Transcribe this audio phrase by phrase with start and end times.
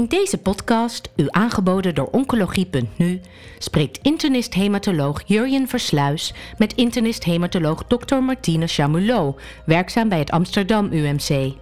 [0.00, 3.20] In deze podcast, u aangeboden door Oncologie.nu,
[3.58, 8.14] spreekt internist-hematoloog Jurjen Versluis met internist-hematoloog Dr.
[8.14, 11.52] Martine Chamulot, werkzaam bij het Amsterdam UMC.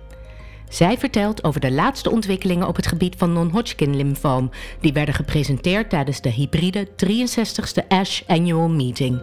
[0.68, 4.50] Zij vertelt over de laatste ontwikkelingen op het gebied van non-Hodgkin lymfoom,
[4.80, 9.20] die werden gepresenteerd tijdens de hybride 63ste ASH Annual Meeting.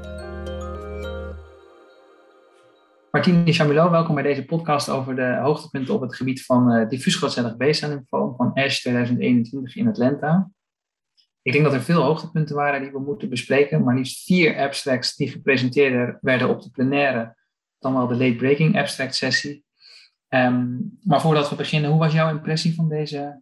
[3.15, 7.15] Martine Chamilot, welkom bij deze podcast over de hoogtepunten op het gebied van uh, diffuus
[7.15, 7.55] grootcellig
[8.37, 10.51] van ASH 2021 in Atlanta.
[11.41, 15.15] Ik denk dat er veel hoogtepunten waren die we moeten bespreken, maar liefst vier abstracts
[15.15, 17.35] die gepresenteerd werden op de plenaire,
[17.79, 19.65] dan wel de late breaking abstract sessie.
[20.29, 23.41] Um, maar voordat we beginnen, hoe was jouw impressie van deze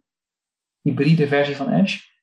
[0.82, 2.13] hybride versie van Ash?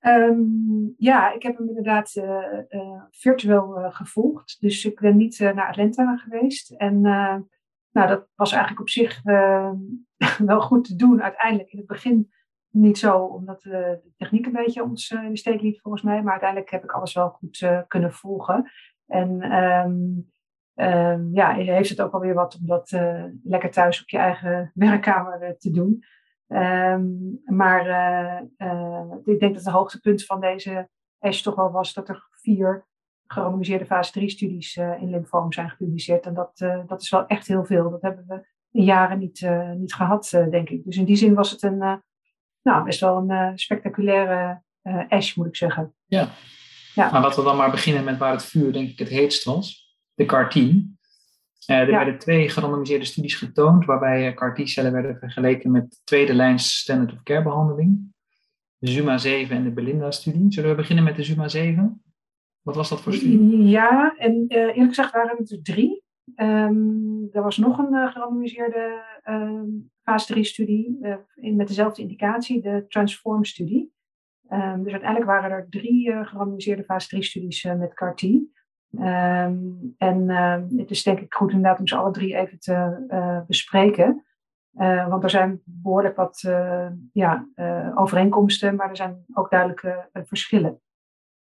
[0.00, 2.24] Um, ja, ik heb hem inderdaad uh,
[2.68, 4.56] uh, virtueel uh, gevolgd.
[4.60, 6.70] Dus ik ben niet naar Atlanta geweest.
[6.70, 7.00] En
[7.90, 9.22] nou, dat was eigenlijk op zich
[10.52, 11.22] wel goed te doen.
[11.22, 12.32] Uiteindelijk in het begin
[12.70, 16.22] niet zo, omdat de techniek een beetje ons in de steek liet volgens mij.
[16.22, 18.70] Maar uiteindelijk heb ik alles wel goed kunnen volgen.
[19.06, 20.30] En um,
[20.74, 22.90] um, ja, heeft het ook alweer wat om dat
[23.42, 26.04] lekker thuis op je eigen werkkamer te doen.
[27.44, 27.84] Maar
[29.28, 32.86] ik denk dat het hoogtepunt van deze ASH toch wel was dat er vier
[33.26, 36.26] gerandomiseerde fase 3 studies uh, in lymfoom zijn gepubliceerd.
[36.26, 37.90] En dat, dat is wel echt heel veel.
[37.90, 40.84] Dat hebben we in jaren niet, niet gehad, denk ik.
[40.84, 41.78] Dus in die zin was het een,
[42.62, 44.62] nou, best wel een spectaculaire
[45.08, 45.94] ASH, moet ik zeggen.
[46.06, 46.28] Ja.
[46.94, 47.10] ja.
[47.10, 49.96] Nou, laten we dan maar beginnen met waar het vuur, denk ik, het heetst was.
[50.14, 50.98] De CAR-10.
[51.70, 57.12] Uh, er werden twee gerandomiseerde studies getoond, waarbij CAR-T-cellen werden vergeleken met tweede lijns standard
[57.12, 58.12] of care behandeling.
[58.80, 60.52] De ZUMA 7 en de Belinda-studie.
[60.52, 62.02] Zullen we beginnen met de ZUMA 7?
[62.62, 63.66] Wat was dat voor studie?
[63.66, 66.02] Ja, en uh, eerlijk gezegd waren het er drie.
[66.36, 70.98] Um, er was nog een uh, gerandomiseerde um, fase 3-studie
[71.54, 73.92] met dezelfde indicatie, de Transform-studie.
[74.50, 78.22] Um, dus uiteindelijk waren er drie gerandomiseerde fase 3-studies met CAR-T.
[79.98, 83.40] En uh, het is denk ik goed inderdaad om ze alle drie even te uh,
[83.46, 84.24] bespreken.
[84.78, 87.48] Uh, want er zijn behoorlijk wat uh, ja,
[87.94, 90.80] overeenkomsten, maar er zijn ook duidelijke verschillen.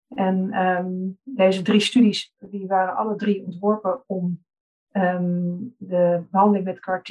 [0.08, 4.44] En um, deze drie studies die waren alle drie ontworpen om
[4.92, 7.08] um, de behandeling met CAR-T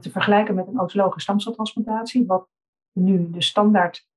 [0.00, 2.48] te vergelijken met een autologe stamceltransplantatie, wat
[2.92, 4.08] nu de standaard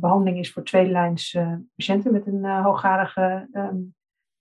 [0.00, 1.38] behandeling is voor tweedelijns
[1.76, 3.48] patiënten met een hooggradige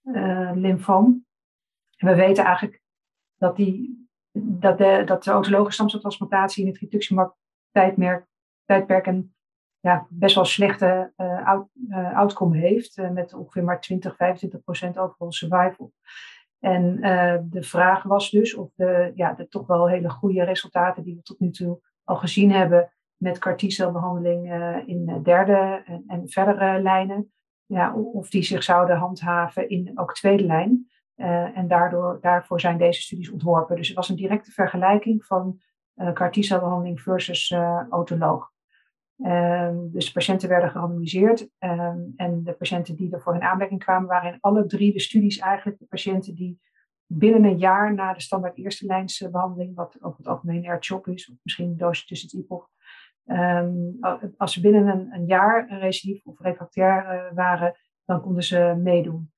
[0.04, 1.26] uh, lymfoom.
[1.98, 2.82] En we weten eigenlijk
[3.38, 4.07] dat, die,
[4.44, 7.36] dat, de, dat de autologe stamceltransplantatie in het rituximab
[7.72, 9.36] tijdperk, een
[9.80, 11.68] ja, best wel slechte uh, out,
[12.14, 12.98] outcome heeft.
[12.98, 15.94] Uh, met ongeveer maar 20, 25 procent overall survival.
[16.60, 16.96] En
[17.50, 21.22] de vraag was dus of de, ja, de toch wel hele goede resultaten die we
[21.22, 23.64] tot nu toe al gezien hebben met CAR
[24.86, 27.32] in derde en, en verdere lijnen,
[27.66, 30.88] ja, of die zich zouden handhaven in ook tweede lijn.
[31.18, 33.76] Uh, en daardoor, daarvoor zijn deze studies ontworpen.
[33.76, 35.60] Dus het was een directe vergelijking van
[35.96, 38.52] uh, CAR T-celbehandeling versus uh, autoloog.
[39.18, 41.50] Um, dus de patiënten werden gerandomiseerd.
[41.60, 45.00] Um, en de patiënten die er voor hun aanmerking kwamen, waren in alle drie de
[45.00, 46.60] studies eigenlijk de patiënten die
[47.06, 51.36] binnen een jaar na de standaard eerste lijnsbehandeling, wat over het algemeen R-CHOP is, of
[51.44, 52.70] misschien een doosje tussen het IPOG,
[53.30, 53.98] Um,
[54.38, 59.32] als ze binnen een, een jaar een recidief of refractair waren, dan konden ze meedoen.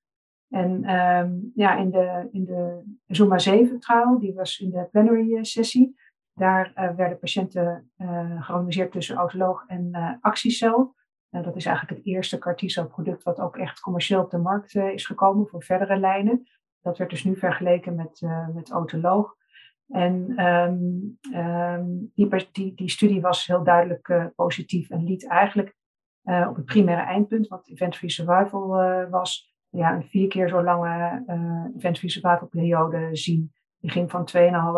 [0.49, 5.35] En um, ja, in de, in de Zuma 7 trial, die was in de plenary
[5.35, 5.95] eh, sessie,
[6.33, 10.95] daar uh, werden patiënten uh, gerandomiseerd tussen autoloog en actiecel.
[11.29, 15.05] dat is eigenlijk het eerste CAR product wat ook echt commercieel op de markt is
[15.05, 16.47] gekomen voor verdere lijnen.
[16.81, 18.21] Dat werd dus nu vergeleken met,
[18.53, 19.35] met autoloog.
[19.87, 21.19] En um,
[22.13, 25.75] die, die, die, studie was heel duidelijk uh, positief en liet eigenlijk
[26.23, 30.63] uh, op het primaire eindpunt, wat event-free survival uh, was, ja, een vier keer zo
[30.63, 31.23] lange
[31.77, 33.51] event-free survival periode zien.
[33.79, 34.29] Die ging van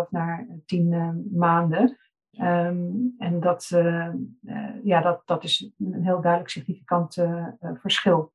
[0.06, 1.98] 2,5 naar 10 maanden.
[2.42, 3.68] Um, en dat,
[4.84, 7.26] ja, dat, dat is een heel duidelijk significant
[7.74, 8.34] verschil.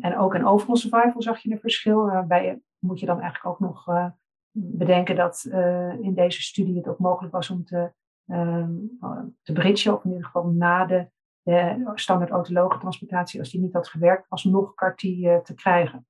[0.00, 2.06] en ook in overall survival zag je een verschil.
[2.06, 3.86] Waarbij moet je dan eigenlijk ook nog
[4.60, 7.92] bedenken dat uh, in deze studie het ook mogelijk was om te,
[8.26, 8.98] um,
[9.42, 11.10] te bridgen, of in ieder geval na de,
[11.48, 16.06] de standaard autologe transplantatie, als die niet had gewerkt, alsnog CAR-T uh, te krijgen.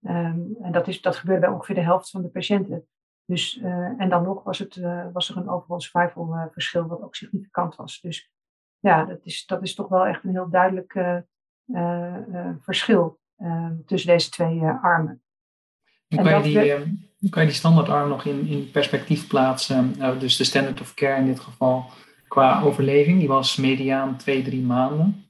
[0.00, 2.86] Um, en dat, is, dat gebeurde bij ongeveer de helft van de patiënten.
[3.24, 4.80] Dus, uh, en dan nog was, het,
[5.12, 8.00] was er een overall survival verschil, wat ook significant was.
[8.00, 8.30] Dus
[8.78, 11.22] ja, dat is, dat is toch wel echt een heel duidelijk
[12.60, 15.22] verschil ehm, tussen deze twee armen.
[16.08, 16.88] En kan, je die, ehm,
[17.30, 19.94] kan je die standaardarm nog in, in perspectief plaatsen?
[19.98, 21.90] Uh, dus de standard of care in dit geval
[22.34, 23.18] qua overleving?
[23.18, 25.26] Die was mediaan twee, drie maanden.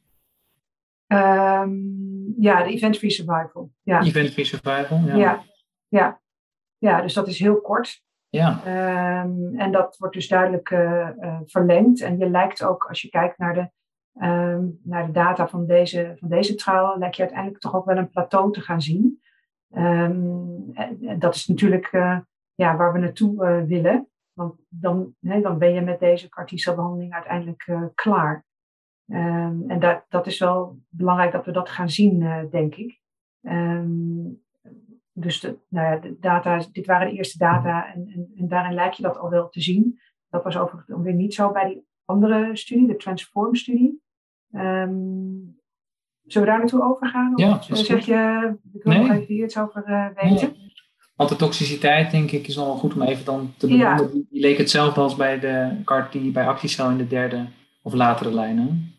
[1.06, 1.73] Ehm,
[2.39, 3.71] ja, de event-free survival.
[3.83, 4.03] Ja.
[4.03, 5.15] Event-free survival, ja.
[5.15, 5.43] ja.
[5.89, 6.21] Ja,
[6.79, 7.01] ja.
[7.01, 8.03] dus dat is heel kort.
[8.29, 8.61] Ja.
[8.65, 12.01] Ehm, en dat wordt dus duidelijk uh, uh, verlengd.
[12.01, 13.71] En je lijkt ook, als je kijkt naar de,
[14.15, 17.97] ehm, naar de data van deze, van deze trial, lijkt je uiteindelijk toch ook wel
[17.97, 19.23] een plateau te gaan zien.
[19.77, 22.19] Um, en, dat is natuurlijk uh,
[22.55, 24.09] ja, waar we naartoe willen.
[24.35, 28.45] Want dan, hè, dan ben je met deze CAR-T-celbehandeling uiteindelijk klaar.
[29.07, 33.01] en dat, dat is wel belangrijk dat we dat gaan zien, denk ik.
[35.13, 38.75] Dus de, nou ja, de data, dit waren de eerste data en, en, en, daarin
[38.75, 40.01] lijkt je dat al wel te zien.
[40.29, 44.03] Dat was overigens weer niet zo bij die andere studie, de Transform-studie.
[44.53, 45.59] Um,
[46.23, 47.33] zullen we daar naartoe overgaan?
[47.35, 50.57] Of ja, zeg je, ik wil nog even hier iets over uh, weten?
[51.17, 54.03] Want de toxiciteit, denk ik, is wel goed om even dan te benoemen.
[54.03, 54.09] Ja.
[54.31, 57.47] Die leek hetzelfde als bij de CAR die bij actiecel in de derde
[57.83, 58.95] of latere lijnen.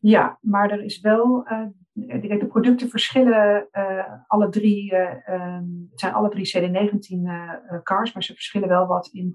[0.00, 1.46] Ja, maar er is wel
[1.94, 7.50] uh, de producten verschillen uh, alle drie, uh, um, het zijn alle drie CD19 uh,
[7.82, 9.32] cars, maar ze verschillen wel wat in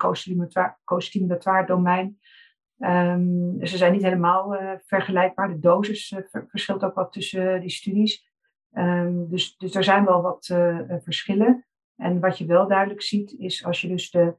[0.86, 2.20] co-stimulatoire domein.
[2.78, 5.50] Um, ze zijn niet helemaal vergelijkbaar.
[5.50, 6.16] De dosis
[6.48, 8.28] verschilt ook wat tussen die studies.
[8.74, 10.46] Um, dus, dus er zijn wel wat
[11.04, 11.68] verschillen.
[12.00, 14.36] En wat je wel duidelijk ziet, is als je dus de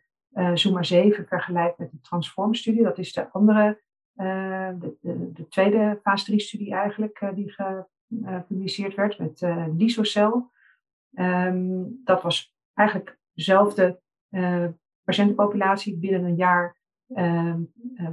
[0.54, 3.80] Zuma 7 vergelijkt met de Transform-studie, dat is de andere,
[4.14, 7.84] de, de, de, tweede fase 3-studie eigenlijk, die ge,
[8.24, 10.50] eh, gepubliceerd werd met uh, Lysocel.
[11.12, 14.66] Um, dat was eigenlijk dezelfde uh,
[15.04, 16.78] patiëntenpopulatie binnen een jaar
[17.08, 17.54] uh,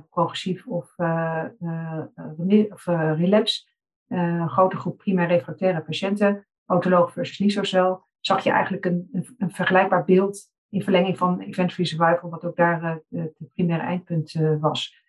[0.09, 0.95] progressief of,
[2.69, 2.85] of
[3.15, 3.65] relapse.
[4.45, 8.06] grote groep primair refractaire patiënten, autoloog versus Lysocel.
[8.27, 12.55] Zag je eigenlijk een, een, een, vergelijkbaar beeld in verlenging van event-free survival, wat ook
[12.55, 15.05] daar het primaire eindpunt was.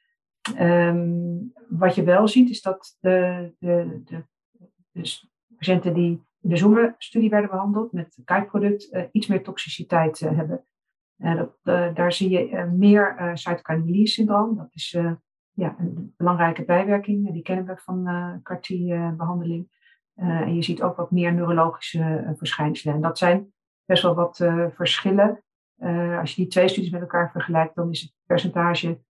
[0.59, 4.25] Um, wat je wel ziet is dat de, de, de
[5.57, 10.65] patiënten die in de Zoemer-studie werden behandeld met het kijkproduct uh, iets meer toxiciteit hebben.
[11.95, 14.57] Daar zie je meer uh, cytokine syndroom.
[14.57, 14.91] Dat is
[15.53, 17.33] ja, een belangrijke bijwerking.
[17.33, 18.05] Die kennen we van
[18.43, 19.78] CAR-T-behandeling.
[20.19, 22.95] En je ziet ook wat meer neurologische verschijnselen.
[22.95, 23.53] En dat zijn
[23.85, 24.37] best wel wat
[24.75, 25.43] verschillen.
[26.19, 29.01] als je die twee studies met elkaar vergelijkt, dan is het percentage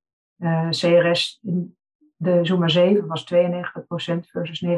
[0.71, 1.79] CRS in
[2.21, 3.37] de Zuma 7 was 92%
[4.31, 4.69] versus 49%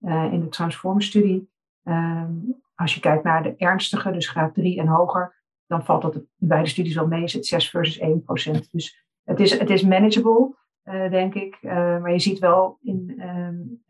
[0.00, 1.50] uh, in de Transform-studie.
[1.84, 6.14] Um, als je kijkt naar de ernstige, dus graad 3 en hoger, dan valt dat
[6.14, 8.70] in beide studies wel mee, is het 6 versus 1%.
[8.70, 11.58] Dus het is, het is manageable, uh, denk ik.
[11.62, 13.82] Uh, maar je ziet wel, in, um,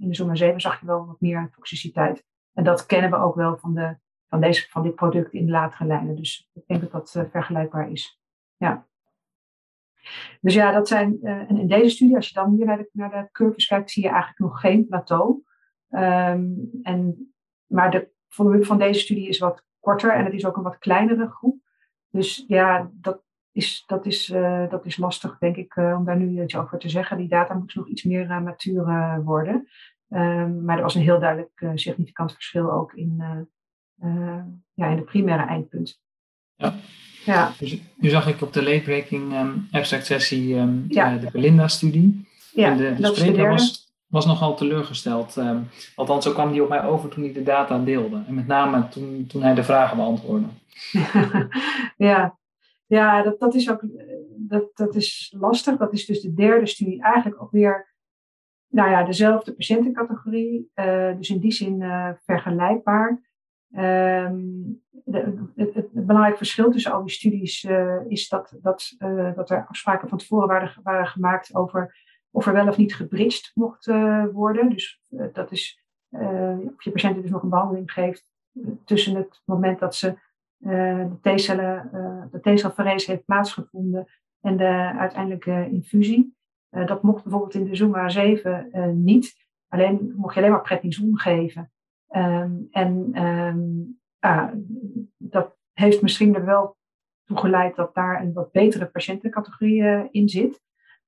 [0.00, 2.24] in de Zuma 7 zag je wel wat meer toxiciteit.
[2.52, 3.96] En dat kennen we ook wel van, de,
[4.28, 6.16] van, deze, van dit product in de latere lijnen.
[6.16, 8.20] Dus ik denk dat dat vergelijkbaar is.
[8.56, 8.86] Ja.
[10.40, 13.10] Dus ja, dat zijn, en in deze studie, als je dan hier naar de, naar
[13.10, 15.42] de curves kijkt, zie je eigenlijk nog geen plateau.
[15.90, 17.32] Um, en,
[17.66, 20.78] maar de follow-up van deze studie is wat korter en het is ook een wat
[20.78, 21.56] kleinere groep.
[22.10, 26.16] Dus ja, dat is, dat is, uh, dat is lastig, denk ik, uh, om daar
[26.16, 27.16] nu iets over te zeggen.
[27.16, 28.84] Die data moeten nog iets meer matuur
[29.24, 29.68] worden.
[30.10, 33.22] Um, maar er was een heel duidelijk significant verschil ook in,
[34.74, 36.00] ja, in de primaire eindpunt.
[36.56, 36.74] Ja.
[37.24, 37.52] Ja.
[37.58, 41.14] Dus, nu zag ik op de late-breaking um, abstract sessie um, ja.
[41.14, 42.26] uh, de Belinda-studie.
[42.52, 45.36] Ja, en de, de spreker was, was nogal teleurgesteld.
[45.36, 48.22] Um, althans, zo kwam die op mij over toen hij de data deelde.
[48.26, 50.48] En met name toen, toen hij de vragen beantwoordde.
[52.08, 52.37] ja,
[52.88, 53.80] ja dat, dat is ook
[54.36, 55.76] dat, dat is lastig.
[55.76, 57.94] Dat is dus de derde studie eigenlijk ook weer
[58.68, 60.70] nou ja, dezelfde patiëntencategorie.
[60.74, 63.26] Uh, dus in die zin uh, vergelijkbaar.
[63.76, 67.66] Um, de, het, belangrijke verschil tussen al die studies
[68.08, 68.94] is dat, dat,
[69.34, 71.96] dat er afspraken van tevoren waren, waren gemaakt over
[72.30, 73.86] of er wel of niet gebridged mocht
[74.32, 74.70] worden.
[74.70, 75.02] Dus
[75.32, 75.82] dat is
[76.76, 78.30] of je patiënten dus nog een behandeling geeft
[78.84, 80.18] tussen het moment dat ze
[80.58, 81.90] de T-cellen,
[82.30, 84.06] de T-celverrees heeft plaatsgevonden
[84.40, 86.36] en de uiteindelijke infusie.
[86.70, 88.70] dat mocht bijvoorbeeld in de Zuma 7
[89.04, 89.34] niet.
[89.68, 91.72] Alleen mocht je alleen maar prednison geven.
[92.10, 94.52] Um, en um, ah,
[95.16, 96.76] dat heeft misschien er wel
[97.24, 100.62] toe geleid dat daar een wat betere patiëntencategorie in zit.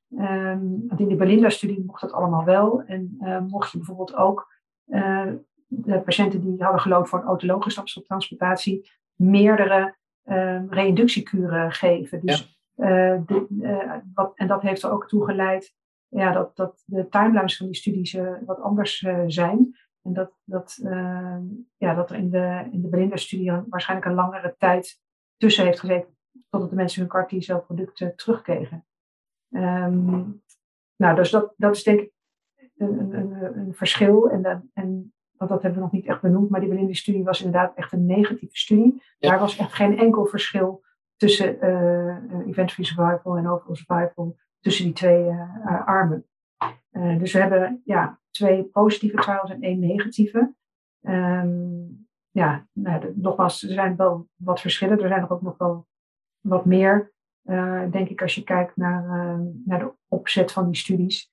[0.09, 2.83] Um, want in de Belinda-studie mocht dat allemaal wel.
[2.83, 3.17] En
[3.49, 4.59] mocht je bijvoorbeeld ook
[5.67, 8.91] de patiënten die hadden geloofd voor een autologische stapseltransplantatie
[9.21, 9.99] meerdere
[10.69, 12.21] reinductiekuren geven.
[12.27, 13.17] Dus, ja.
[13.27, 15.75] de, wat, en dat heeft er ook toe geleid
[16.09, 19.77] ja, dat, dat de timelines van die studies wat anders zijn.
[20.03, 21.39] En dat, dat, uh,
[21.77, 25.01] ja, dat er in de, in de Belinda-studie waarschijnlijk een langere tijd
[25.37, 28.87] tussen heeft gezeten totdat de mensen hun CAR producten terugkregen.
[29.51, 30.25] Ehm,
[30.97, 32.13] nou, dus dat, dat is denk ik
[32.77, 34.31] een, een, een verschil.
[34.31, 37.75] En, en want dat hebben we nog niet echt benoemd, maar die Belinda-studie was inderdaad
[37.75, 39.03] echt een negatieve studie.
[39.19, 40.85] Daar was echt geen enkel verschil
[41.17, 46.27] tussen uh, event-free survival en overall survival, tussen die twee uh, armen.
[46.93, 50.55] Uh, dus we hebben ja, twee positieve trials en één negatieve.
[51.01, 55.01] Um, ja, nou, nogmaals, er zijn wel wat verschillen.
[55.01, 55.87] Er zijn er ook nog wel
[56.41, 57.13] wat meer,
[57.91, 59.03] denk ik, als je kijkt naar,
[59.65, 61.33] naar de opzet van die studies.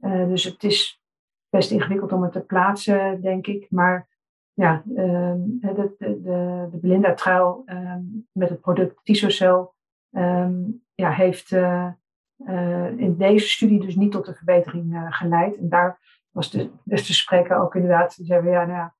[0.00, 1.00] dus het is
[1.50, 3.66] best ingewikkeld om het te plaatsen, denk ik.
[3.70, 4.08] Maar
[4.52, 9.74] ja, ehm, de, de, de, de Belinda-trial ehm, met het product Tisocel
[10.10, 10.54] ehm,
[10.94, 11.88] ja, heeft uh,
[12.36, 15.56] uh, in deze studie dus niet tot een verbetering uh, geleid.
[15.56, 15.98] En daar
[16.30, 18.94] was de, dus de spreker ook inderdaad, zeggen we ja, nou ja,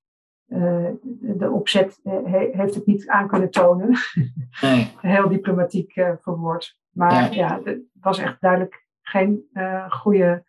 [1.37, 2.01] de opzet
[2.53, 3.89] heeft het niet aan kunnen tonen.
[4.61, 4.95] Nee.
[5.01, 6.79] Heel diplomatiek verwoord.
[6.91, 9.49] Maar ja, het was echt duidelijk geen
[9.89, 10.45] goede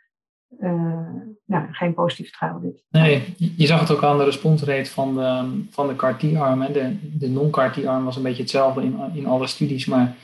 [0.60, 1.12] uh,
[1.46, 2.84] nou, geen positief trial dit.
[2.90, 6.60] Nee, je zag het ook aan de responsrate van de, van de CAR-T-arm.
[6.74, 10.16] De, de non-CAR-T-arm was een beetje hetzelfde in, in alle studies, maar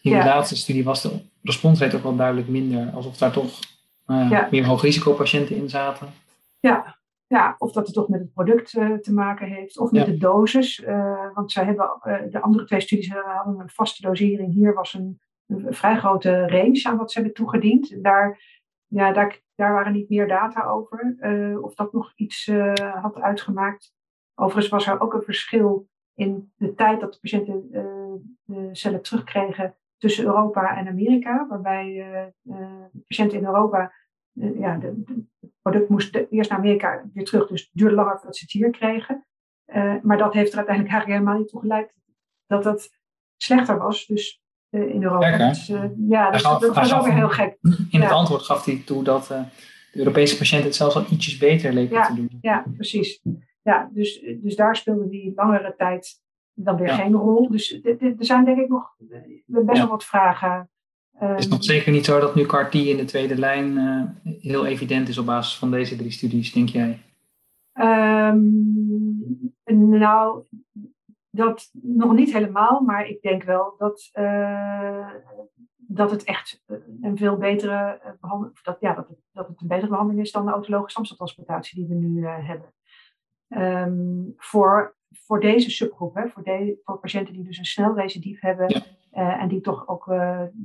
[0.00, 2.90] in de laatste studie was de responsrate ook wel duidelijk minder.
[2.94, 3.58] Alsof daar toch
[4.06, 4.48] uh, ja.
[4.50, 6.08] meer hoogrisicopatiënten in zaten.
[6.60, 6.98] Ja.
[7.26, 10.16] ja, of dat het toch met het product uh, te maken heeft, of met de
[10.16, 10.82] dosis.
[11.34, 11.90] want zij hebben,
[12.30, 14.52] de andere twee studies hadden een vaste dosering.
[14.52, 18.02] Hier was een, een vrij grote range aan wat ze hebben toegediend.
[18.02, 18.38] Daar
[18.94, 21.16] ja, daar, daar waren niet meer data over.
[21.20, 23.92] Uh, of dat nog iets uh, had uitgemaakt.
[24.34, 29.02] Overigens was er ook een verschil in de tijd dat de patiënten uh, de cellen
[29.02, 31.46] terugkregen tussen Europa en Amerika.
[31.48, 31.84] Waarbij
[32.42, 33.92] de patiënten in Europa,
[34.32, 34.94] ja, het
[35.62, 37.48] product moest eerst naar Amerika weer terug.
[37.48, 39.26] Dus het duurde langer voordat ze het hier kregen.
[40.02, 41.94] maar dat heeft er uiteindelijk eigenlijk helemaal niet toe geleid
[42.46, 42.88] dat dat
[43.36, 44.06] slechter was.
[44.06, 44.43] Dus
[44.74, 45.48] in Europa.
[45.48, 45.66] Dus,
[46.08, 47.58] ja, dus dat, dat was ook weer heel gek.
[47.90, 49.40] In het antwoord gaf hij toe dat uh,
[49.92, 52.38] de Europese patiënten het zelfs al ietsjes beter leken te doen.
[52.40, 53.20] Ja, precies.
[53.62, 56.22] Ja, dus, dus daar speelde die langere tijd
[56.54, 57.48] dan weer geen rol.
[57.50, 58.94] Dus er zijn denk ik nog
[59.46, 60.68] best wel wat vragen.
[61.18, 64.02] Het is nog zeker niet zo dat nu CAR-T in de tweede lijn uh,
[64.40, 67.02] heel evident is op basis van deze drie studies, denk jij?
[67.74, 70.44] Um, nou,
[71.34, 75.10] dat nog niet helemaal, maar ik denk wel dat, uh,
[75.76, 76.62] dat het echt
[77.00, 80.32] een veel betere eh, behandeling, dat, ja, dat, het, dat het een betere behandeling is
[80.32, 82.72] dan de autologische stamceltransplantatie die we nu uh, hebben.
[83.48, 88.40] Um, voor, voor deze subgroep, hè, voor, de, voor patiënten die dus een snel recidief
[88.40, 88.82] hebben ja.
[89.12, 90.04] uh, en die toch ook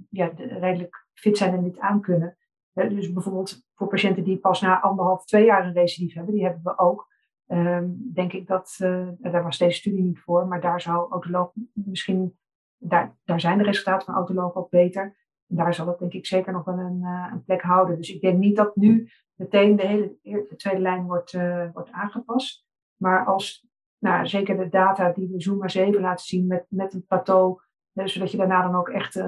[0.09, 2.38] ja, de, redelijk fit zijn en dit aankunnen.
[2.73, 6.63] dus bijvoorbeeld voor patiënten die pas na anderhalf, twee jaar een recidief hebben, die hebben
[6.63, 7.07] we ook.
[7.51, 11.51] Um, denk ik dat, uh, daar was deze studie niet voor, maar daar zou autoloog
[11.74, 12.38] misschien,
[12.77, 15.18] daar, daar zijn de resultaten van autoloog ook beter.
[15.48, 17.98] En daar zal het denk ik zeker nog wel een, uh, een plek houden.
[17.98, 21.91] Dus ik denk niet dat nu meteen de hele de tweede lijn wordt, uh, wordt
[21.91, 22.65] aangepast.
[22.96, 27.06] Maar als, nou, zeker de data die de Zuma 7 laten zien met, met een
[27.06, 27.62] plateau,
[27.94, 29.24] zodat je daarna dan ook echt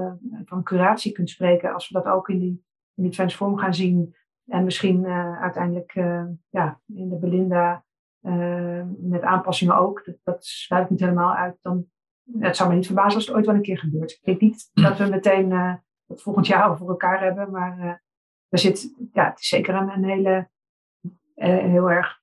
[0.46, 2.64] van curatie kunt spreken, als we dat ook in die,
[2.96, 4.16] in die transform gaan zien.
[4.46, 5.06] En misschien
[5.42, 5.94] uiteindelijk
[6.50, 7.86] ja, in de Belinda
[8.22, 10.06] uh, met aanpassingen ook.
[10.06, 11.58] Dat, dat sluit niet helemaal uit.
[11.62, 11.86] Dan,
[12.40, 14.12] het zou me niet verbazen als het ooit wel een keer gebeurt.
[14.12, 15.74] Ik denk niet dat we meteen uh,
[16.08, 17.52] het volgend jaar voor elkaar hebben.
[17.52, 17.86] Maar uh,
[18.50, 20.50] er zit, ja, het is zeker een, een hele,
[21.36, 22.20] heel erg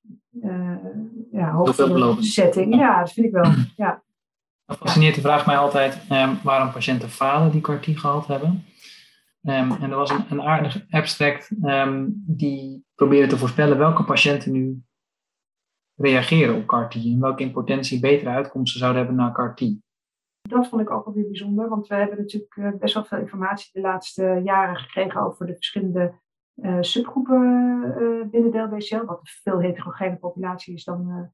[1.33, 2.75] ja, hoge setting.
[2.75, 2.81] Ja.
[2.81, 2.99] ja.
[2.99, 3.53] dat vind ik wel.
[3.77, 4.03] Ja.
[4.67, 8.65] Dat fascineert de vraag mij altijd um, waarom patiënten falen die CAR gehad hebben.
[9.43, 14.53] Um, en er was een, een aardig abstract um, die probeerde te voorspellen welke patiënten
[14.53, 14.83] nu
[15.99, 19.61] reageren op CAR-T en welke in potentie betere uitkomsten zouden hebben na CAR-T.
[20.49, 23.71] Dat vond ik ook alweer bijzonder, want we hebben natuurlijk eh, best wel veel informatie
[23.73, 26.15] de laatste jaren gekregen over de verschillende
[26.55, 27.43] uh, subgroepen
[27.99, 31.33] uh, binnen de LBCL, wat een veel heterogene populatie is dan,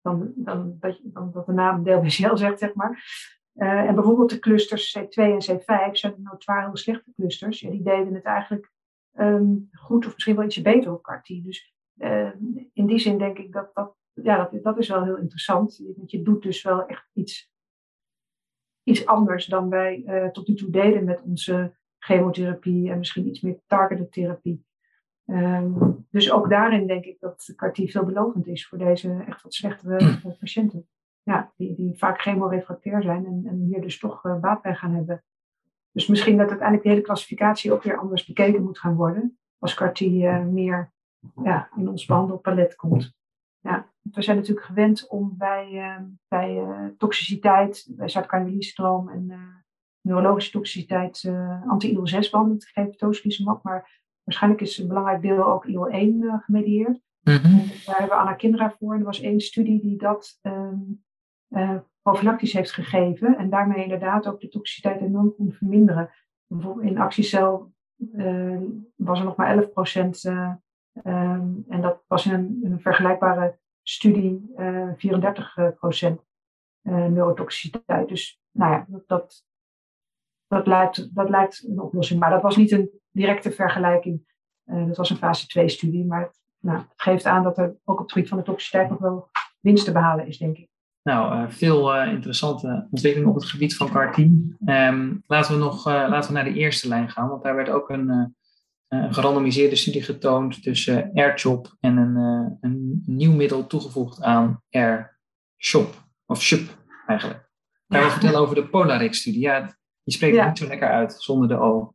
[0.00, 3.04] dan, dan, dat, de naam DLBCL zegt, zeg maar.
[3.54, 7.60] en bijvoorbeeld de clusters C2 en C5 zijn notoire heel slechte clusters.
[7.60, 8.72] Ja, die deden het eigenlijk
[9.18, 11.26] um, goed of misschien wel ietsje beter op CAR-T.
[11.26, 11.74] Dus
[12.72, 15.82] in die zin denk ik dat dat ja, dat, dat is wel heel interessant.
[15.96, 17.52] Want je doet dus wel echt iets,
[18.82, 23.40] iets anders dan wij uh, tot nu toe deden met onze chemotherapie en misschien iets
[23.40, 24.64] meer targeted therapie.
[25.26, 30.00] Um, dus ook daarin denk ik dat CAR-T veelbelovend is voor deze echt wat slechtere
[30.00, 30.88] uh, patiënten.
[31.22, 34.94] Ja, die, die vaak chemorefractair zijn en, en hier dus toch uh, baat bij gaan
[34.94, 35.24] hebben.
[35.90, 39.38] Dus misschien dat uiteindelijk de hele klassificatie ook weer anders bekeken moet gaan worden.
[39.58, 40.00] Als CAR-T
[40.50, 40.92] meer
[41.42, 43.14] ja, in ons behandelpalet komt.
[43.60, 49.38] Ja we zijn natuurlijk gewend om bij, uh, bij uh, toxiciteit, bij Zuid-Carolina-stroom en uh,
[50.00, 53.62] neurologische toxiciteit uh, anti-IL-6-behandeling te geven, tocilizumab.
[53.62, 57.00] Maar waarschijnlijk is een belangrijk deel ook IL-1 uh, gemedieerd.
[57.22, 57.56] Mm -hmm.
[57.84, 58.92] Daar hebben we Anna Kindra voor.
[58.92, 61.04] En er was één studie die dat um,
[61.48, 63.36] uh, profilactisch heeft gegeven.
[63.36, 66.10] En daarmee inderdaad ook de toxiciteit enorm kon verminderen.
[66.80, 67.72] In actiecel
[68.14, 68.60] uh,
[68.94, 70.24] was er nog maar 11 procent.
[70.24, 70.52] Uh,
[71.04, 74.50] um, en dat was in een, een vergelijkbare studie
[74.96, 76.20] 34 procent
[76.82, 78.08] neurotoxiciteit.
[78.08, 79.44] Dus nou ja, dat,
[80.46, 82.20] dat, lijkt, dat lijkt een oplossing.
[82.20, 84.26] Maar dat was niet een directe vergelijking.
[84.64, 86.04] dat was een fase 2 studie.
[86.04, 88.98] Maar nou, het geeft aan dat er ook op het gebied van de toxiciteit nog
[88.98, 89.28] wel
[89.60, 90.68] winst te behalen is, denk ik.
[91.02, 94.18] Nou, veel interessante ontwikkelingen op het gebied van CAR-T.
[94.18, 97.90] Um, laten, we nog, laten we naar de eerste lijn gaan, want daar werd ook
[97.90, 98.34] een,
[98.88, 102.65] een gerandomiseerde studie getoond tussen AirChop en een
[103.16, 107.50] nieuw middel toegevoegd aan AirShop, of SHUP eigenlijk.
[107.88, 109.40] Gaan we vertellen over de Polarix-studie.
[109.40, 110.46] Ja, die spreekt ja.
[110.46, 111.94] niet zo lekker uit zonder de O.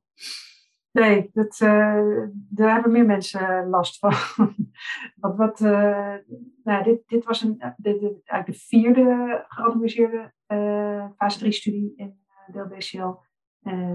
[0.92, 4.14] Nee, dat, uh, daar hebben meer mensen last van.
[5.22, 6.16] Want wat, uh,
[6.64, 12.20] nou, dit, dit was een, dit, eigenlijk de vierde georganiseerde uh, fase 3 studie in
[12.50, 13.14] uh, DLBCL.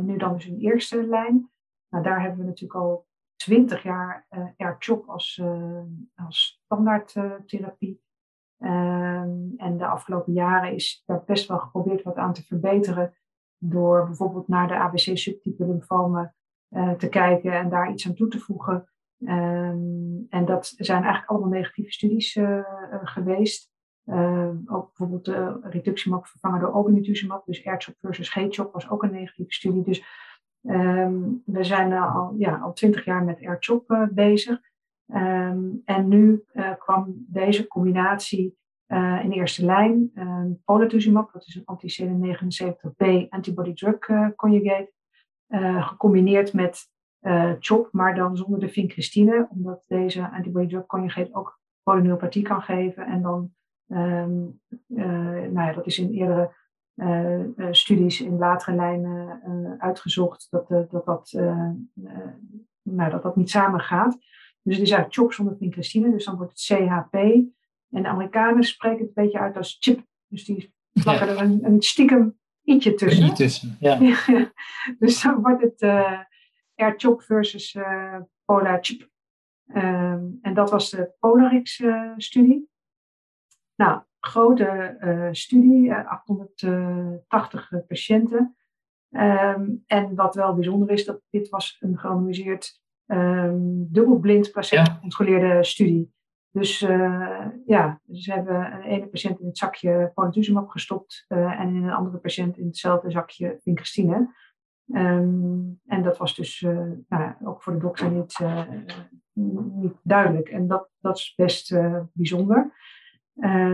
[0.02, 1.50] nu dan dus een eerste lijn.
[1.88, 3.05] Nou, daar hebben we natuurlijk al
[3.36, 5.42] twintig jaar uh, AirChop als,
[6.14, 8.00] als standaardtherapie.
[8.58, 13.14] Ehm, en de afgelopen jaren is daar best wel geprobeerd wat aan te verbeteren.
[13.58, 16.34] Door bijvoorbeeld naar de ABC-subtype lymfomen
[16.70, 18.88] uh, te kijken en daar iets aan toe te voegen.
[19.18, 22.38] Um, en dat zijn eigenlijk allemaal negatieve studies
[23.02, 23.74] geweest.
[24.06, 27.46] Uh, ook bijvoorbeeld de reductiemap vervangen door obinutuzumab.
[27.46, 29.82] Dus AirChop versus GChop was ook een negatieve studie.
[29.82, 30.04] Dus
[30.66, 34.60] um, we zijn al, ja, al twintig jaar met AirChop bezig.
[35.14, 36.44] Um, en nu
[36.78, 38.56] kwam deze combinatie
[39.22, 40.10] in eerste lijn.
[40.14, 43.98] Um, polatuzumab, dat is een anti-CD79B antibody drug
[44.36, 44.94] conjugate.
[45.48, 51.34] Uh, gecombineerd met uh, CHOP, maar dan zonder de vincristine, omdat deze antibody drug conjugate
[51.34, 53.06] ook polyneuropathie kan geven.
[53.06, 53.52] En dan,
[53.88, 55.04] um, uh,
[55.50, 56.54] nou ja, dat is in eerdere
[57.70, 61.32] studies in latere lijnen uitgezocht dat dat, dat,
[62.82, 64.18] nou, dat dat niet samen gaat.
[64.62, 67.14] Dus het is eigenlijk CHOP zonder vincristine, dus dan wordt het CHP.
[67.90, 70.04] En de Amerikanen spreken het een beetje uit als chip.
[70.26, 73.34] Dus die plakken er een, een stiekem ietsje tussen.
[73.34, 73.98] tussen, ja.
[74.98, 76.20] dus dan wordt het uh,
[76.74, 79.08] AirChop versus uh, PolarChip.
[79.74, 82.56] Um, en dat was de Polarix-studie.
[82.56, 82.66] Uh,
[83.74, 88.56] nou, grote uh, studie, 880 patiënten.
[89.10, 96.14] Um, en wat wel bijzonder is, dat dit was een gerandomiseerd um, dubbelblind placebo-gecontroleerde studie.
[96.50, 101.68] Dus uh, ja, ze hebben een ene patiënt in het zakje polatuzumab gestopt uh, en
[101.68, 104.34] in een andere patiënt in hetzelfde zakje vincrestine.
[104.92, 108.38] Um, en dat was dus uh, nou, ook voor de dokter niet,
[109.72, 110.48] niet duidelijk.
[110.48, 111.76] En dat, dat is best
[112.12, 112.72] bijzonder.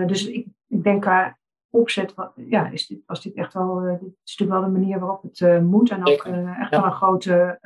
[0.07, 1.39] Dus ik, ik denk qua
[1.71, 5.23] opzet, ja, is dit, was dit echt wel, dit is natuurlijk wel de manier waarop
[5.23, 5.91] het moet.
[5.91, 6.25] En ook
[6.59, 7.59] echt wel een grote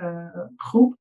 [0.56, 0.96] groep.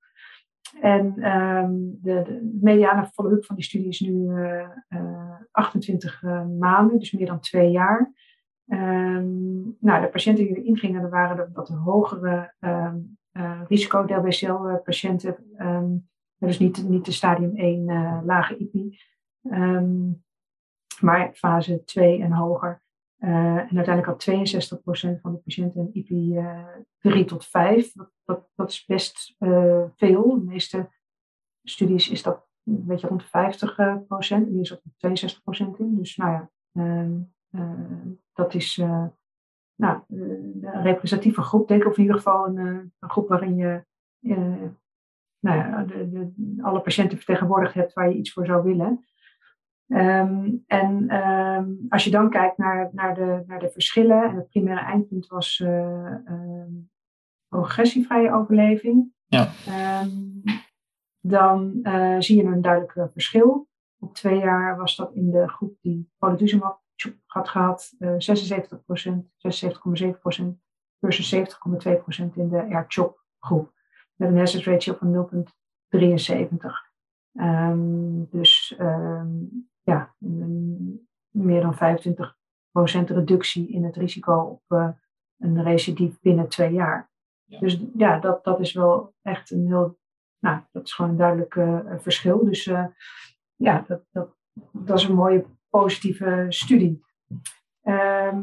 [0.82, 6.46] En um, de, de mediane follow-up van die studie is nu uh, uh, 28 uh,
[6.60, 8.14] maanden, dus meer dan twee jaar.
[8.68, 13.18] Um, nou, de patiënten die erin gingen, dat waren de wat hogere um,
[13.68, 15.36] risico DLBCL-patiënten.
[16.38, 19.00] dus niet, niet de stadium 1 uh, lage IPI,
[21.02, 22.84] maar fase 2 en hoger.
[23.20, 24.30] Uh, en uiteindelijk had
[25.18, 26.66] 62% van de patiënten een uh,
[27.00, 27.94] 3 tot 5.
[27.94, 30.32] Dat, dat, dat is best uh, veel.
[30.32, 30.90] In de meeste
[31.64, 34.08] studies is dat een beetje rond 50%.
[34.08, 34.48] procent.
[34.48, 35.96] Hier zat 62% in.
[35.96, 37.12] Dus nou ja, uh,
[38.34, 38.76] dat is
[39.76, 41.88] nou, een representatieve groep, denk ik.
[41.88, 42.58] Of in ieder geval een,
[43.00, 43.84] een groep waarin je
[45.46, 49.06] nou ja, de, de, alle patiënten vertegenwoordigd hebt waar je iets voor zou willen.
[49.88, 54.50] Um, en um, als je dan kijkt naar, naar, de, naar de verschillen, en het
[54.50, 56.90] primaire eindpunt was uh, um,
[57.48, 59.50] progressievrije overleving, ja.
[61.20, 63.68] dan uh, zie je een duidelijk verschil.
[64.00, 66.82] Op twee jaar was dat in de groep die polatuzumab
[67.26, 68.18] had gehad uh, 76%, 76,7%
[71.00, 71.40] versus 70,2%
[72.34, 73.74] in de AirChop groep.
[74.16, 75.30] Met een hazard ratio van
[75.96, 76.94] 0,73.
[77.34, 80.16] Um, dus um, ja,
[81.30, 81.78] meer dan 25%
[83.06, 84.90] reductie in het risico op uh,
[85.38, 87.10] een recidief binnen twee jaar.
[87.60, 89.98] Dus ja, dat, dat is wel echt een heel,
[90.40, 92.46] nou, dat is gewoon een duidelijk uh, verschil.
[92.46, 92.86] Dus uh,
[93.56, 94.36] ja, dat, dat,
[94.72, 97.04] dat is een mooie positieve studie.
[97.82, 98.42] Ehm,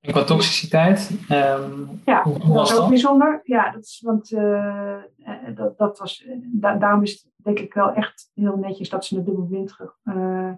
[0.00, 1.10] en qua toxiciteit?
[1.30, 3.40] Um, ja, hoe, was dat is ook bijzonder.
[3.44, 5.02] Ja, dat is, want uh,
[5.54, 9.16] dat, dat was, da daarom is het denk ik wel echt heel netjes dat ze
[9.16, 10.52] het dubbelblind uh,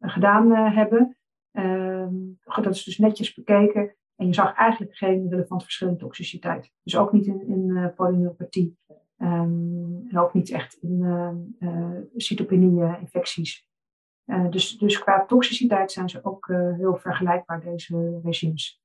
[0.00, 1.16] gedaan uh, hebben.
[1.52, 3.96] Um, dat is dus netjes bekeken.
[4.16, 6.70] En je zag eigenlijk geen relevant verschil in toxiciteit.
[6.82, 8.78] Dus ook niet in, in uh, polyneuropathie.
[9.18, 11.00] Um, en ook niet echt in
[11.58, 13.66] uh, cytopenie, infecties.
[14.50, 18.82] Dus, dus qua toxiciteit zijn ze ook heel vergelijkbaar, deze regimes.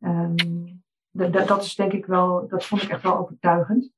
[0.00, 3.92] Um, dat is denk ik wel, dat vond ik echt wel overtuigend.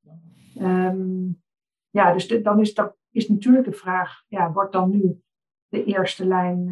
[1.89, 5.23] Ja, dus dan is, dat, is natuurlijk de vraag, ja, wordt dan nu
[5.69, 6.71] de eerste lijn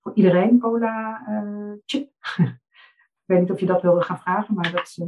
[0.00, 2.10] voor iedereen cola-chip?
[3.28, 5.00] Ik weet niet of je dat wilde gaan vragen, maar dat is.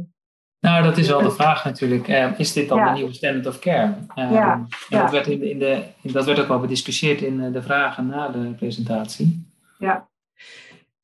[0.61, 2.07] Nou, dat is wel de vraag natuurlijk.
[2.07, 3.93] Uh, is dit dan de nieuwe standard of care?
[4.15, 5.01] Uh, ja, ja.
[5.01, 8.07] Dat, werd in de, in de, dat werd ook wel bediscussieerd in eh, de vragen
[8.07, 9.53] na de presentatie.
[9.77, 10.09] Ja,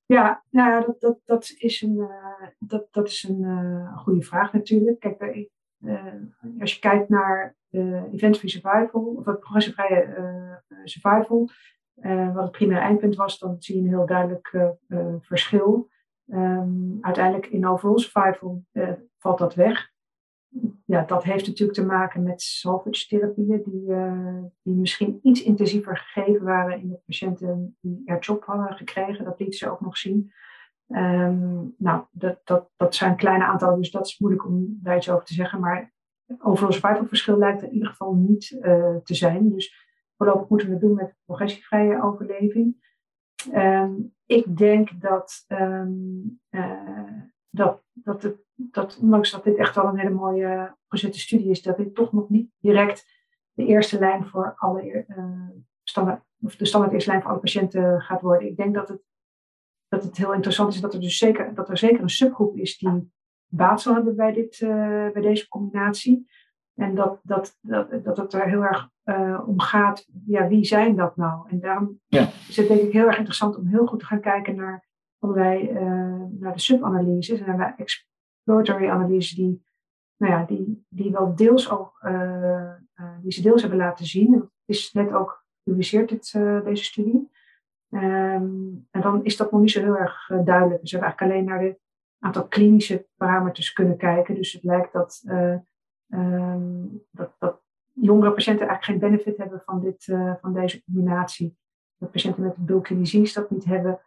[0.05, 4.53] ja nou dat, dat, dat is een, uh, dat, dat is een uh, goede vraag
[4.53, 4.99] natuurlijk.
[4.99, 5.49] Kijk,
[6.59, 7.55] als je kijkt naar
[8.13, 11.49] event-free survival, of het progressievrije survival,
[12.33, 14.71] wat het primaire eindpunt was, dan zie je een heel duidelijk
[15.21, 15.89] verschil.
[16.31, 19.91] Um, uiteindelijk in overall survival uh, valt dat weg.
[20.85, 23.85] Ja, dat heeft natuurlijk te maken met salvage therapieën die,
[24.61, 29.25] die misschien iets intensiever gegeven waren in de patiënten die er job hadden gekregen.
[29.25, 30.31] Dat lieten ze ook nog zien.
[30.87, 35.09] Um, nou, dat, dat, dat zijn kleine aantallen, dus dat is moeilijk om daar iets
[35.09, 35.59] over te zeggen.
[35.59, 35.93] Maar
[36.39, 38.47] overal survival verschil lijkt er in ieder geval niet
[39.03, 39.49] te zijn.
[39.49, 39.86] Dus
[40.17, 42.85] voorlopig moeten we het doen met progressievrije overleving.
[43.53, 46.39] Um, ik denk dat, um,
[47.49, 51.77] dat, dat, dat, ondanks dat dit echt wel een hele mooie gezette studie is, dat
[51.77, 53.05] dit toch nog niet direct
[53.51, 55.49] de eerste lijn voor alle uh,
[55.83, 58.47] standaard, of de standaard eerste lijn voor alle patiënten gaat worden.
[58.47, 59.01] Ik denk dat het,
[59.87, 62.77] dat het heel interessant is dat er dus zeker, dat er zeker een subgroep is
[62.77, 63.11] die
[63.47, 64.69] baat zal hebben bij, dit, uh,
[65.11, 66.27] bij deze combinatie.
[66.77, 70.95] En dat, dat, dat, dat het er heel erg uh, om gaat, ja, wie zijn
[70.95, 71.49] dat nou?
[71.49, 72.21] En daarom ja.
[72.47, 74.85] is het denk ik heel erg interessant om heel goed te gaan kijken naar
[75.19, 79.65] allerlei, uh, naar de subanalyses en naar de exploratory analyses die,
[80.17, 82.73] nou ja, die, die wel deels ook, uh,
[83.21, 84.33] die ze deels hebben laten zien.
[84.33, 86.31] Het is net ook gepubliceerd, dit,
[86.63, 87.29] deze studie.
[87.89, 90.81] Um, en dan is dat nog niet zo heel erg duidelijk.
[90.81, 91.79] Dus we hebben eigenlijk alleen naar de
[92.19, 94.35] aantal klinische parameters kunnen kijken.
[94.35, 95.23] Dus het lijkt dat
[96.09, 97.61] Um, dat, dat
[97.93, 101.57] jongere patiënten eigenlijk geen benefit hebben van, dit, uh, van deze combinatie.
[101.97, 103.99] Dat patiënten met bulky disease dat niet hebben.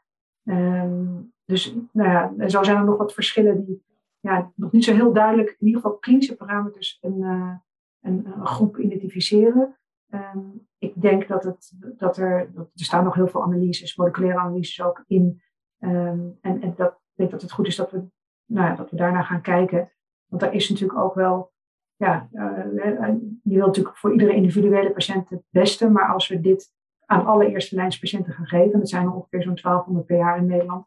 [0.45, 3.83] Um, dus nou ja, zo zijn er nog wat verschillen die
[4.21, 7.55] ja, nog niet zo heel duidelijk, in ieder geval klinische parameters, een, uh,
[8.01, 9.77] een, groep identificeren.
[10.09, 14.41] Um, ik denk dat, het, dat er, dat, er staan nog heel veel analyses, moleculaire
[14.41, 15.43] analyses ook in.
[15.79, 18.05] en en dat, ik denk dat het goed is dat we,
[18.45, 19.93] nou ja, dat we daarna gaan kijken.
[20.27, 21.53] Want daar is natuurlijk ook wel
[22.01, 26.73] ja, uh, je wilt natuurlijk voor iedere individuele patiënt het beste, maar als we dit
[27.07, 30.39] aan alle eerste lijns patiënten gaan geven, dat zijn er ongeveer zo'n 1200 per jaar
[30.39, 30.87] in Nederland,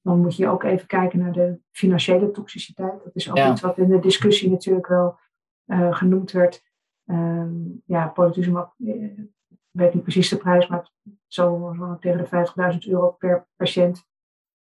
[0.00, 3.04] dan moet je ook even kijken naar de financiële toxiciteit.
[3.04, 5.18] Dat is ook iets wat in de discussie natuurlijk wel
[5.66, 6.64] uh, genoemd werd.
[7.06, 12.78] Um, ja, ik weet niet precies de prijs, maar het zal zo tegen de 50.000
[12.88, 14.06] euro per patiënt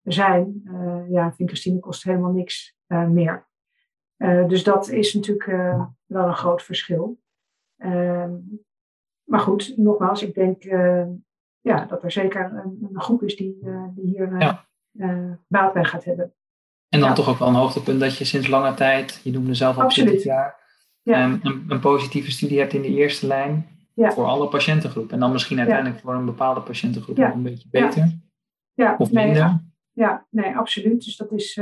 [0.01, 0.61] zijn.
[0.65, 3.51] Uh, ja, vincristine kost helemaal niks meer.
[4.23, 7.19] Uh, dus dat is natuurlijk uh, wel een groot verschil.
[7.77, 8.31] Uh,
[9.23, 11.05] maar goed, nogmaals, ik denk eh,
[11.61, 13.59] ja, dat er zeker een, een groep is die,
[13.95, 14.65] die hier ja.
[15.47, 16.33] baat bij gaat hebben.
[16.89, 19.77] En dan toch ook wel een hoogtepunt dat je sinds lange tijd, je noemde zelf
[19.77, 20.59] al 20 jaar,
[21.01, 21.25] ja.
[21.25, 25.13] um, een, een, positieve studie hebt in de eerste lijn voor alle patiëntengroepen.
[25.13, 28.19] En dan misschien uiteindelijk voor een bepaalde patiëntengroep nog een beetje beter.
[28.73, 28.95] Ja.
[28.97, 29.45] Of minder.
[29.45, 29.57] Nee,
[29.91, 31.03] ja, nee, absoluut.
[31.05, 31.59] Dus dat is,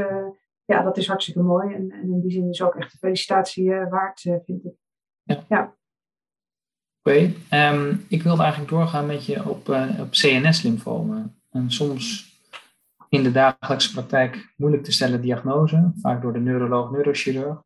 [0.72, 1.74] ja, dat is hartstikke mooi.
[1.74, 4.74] En, en, in die zin is ook echt de felicitatie uh, waard, uh, vind ik.
[5.24, 5.46] Ja.
[5.50, 5.76] ja.
[7.04, 7.24] Oké, okay.
[7.24, 11.42] um, ehm, ik wilde eigenlijk doorgaan met je op, uh, op CNS-lymfomen.
[11.50, 12.30] En soms
[13.10, 17.64] in de dagelijkse praktijk moeilijk te stellen diagnose, vaak door de neuroloog, neurochirurg.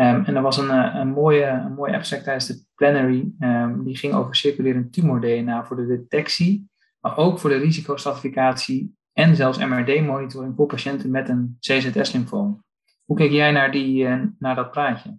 [0.00, 3.96] Um, en er was een, een, mooie, een mooie abstract tijdens de plenary, um, die
[3.96, 10.54] ging over circulerend tumor-DNA voor de detectie, maar ook voor de risicostratificatie en zelfs MRD-monitoring
[10.56, 12.64] voor patiënten met een CZS-lymfoom.
[13.04, 15.18] Hoe kijk jij naar, die, uh, naar dat praatje?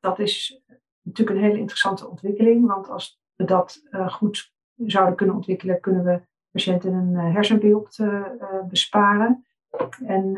[0.00, 0.62] Dat is
[1.02, 6.04] natuurlijk een hele interessante ontwikkeling, want als we dat uh, goed zouden kunnen ontwikkelen, kunnen
[6.04, 7.98] we patiënten een uh, hersenbeeld
[8.68, 9.44] besparen.
[10.06, 10.32] En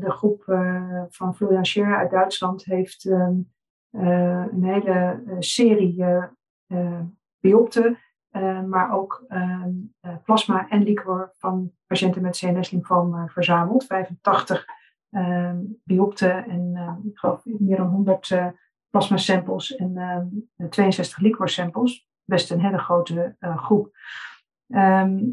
[0.00, 0.42] de groep
[1.08, 3.38] van Florian Scheer uit Duitsland heeft ehm,
[3.90, 6.04] een hele serie
[7.40, 7.98] biopten
[8.68, 9.70] maar ook ehm,
[10.24, 13.84] plasma en liquor van patiënten met CNS-lymfoom verzameld.
[13.84, 14.66] 85
[15.10, 15.52] uh,
[15.84, 18.34] biopten en ik geloof meer dan 100
[18.90, 22.08] plasma samples en 62 liquor samples.
[22.24, 23.92] Best een hele grote groep.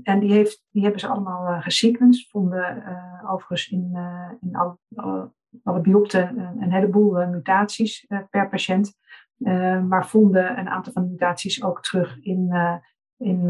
[0.03, 2.29] En die, heeft, die hebben ze allemaal uh, gesequenced.
[2.29, 2.83] Vonden
[3.27, 5.31] overigens in, uh, in alle, alle,
[5.63, 8.97] alle biopten een heleboel mutaties per patiënt.
[9.87, 12.53] maar vonden een aantal van de mutaties ook terug in,
[13.21, 13.49] in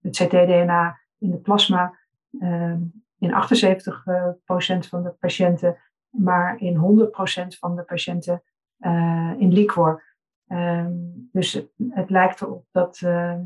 [0.00, 1.98] het CT-DNA in de plasma.
[2.40, 2.80] Ehm,
[3.18, 5.76] in 78% van de patiënten,
[6.10, 8.42] maar in 100% van de patiënten
[9.38, 10.02] in liquor.
[11.32, 11.52] Dus
[11.88, 13.38] het, lijkt erop dat uh,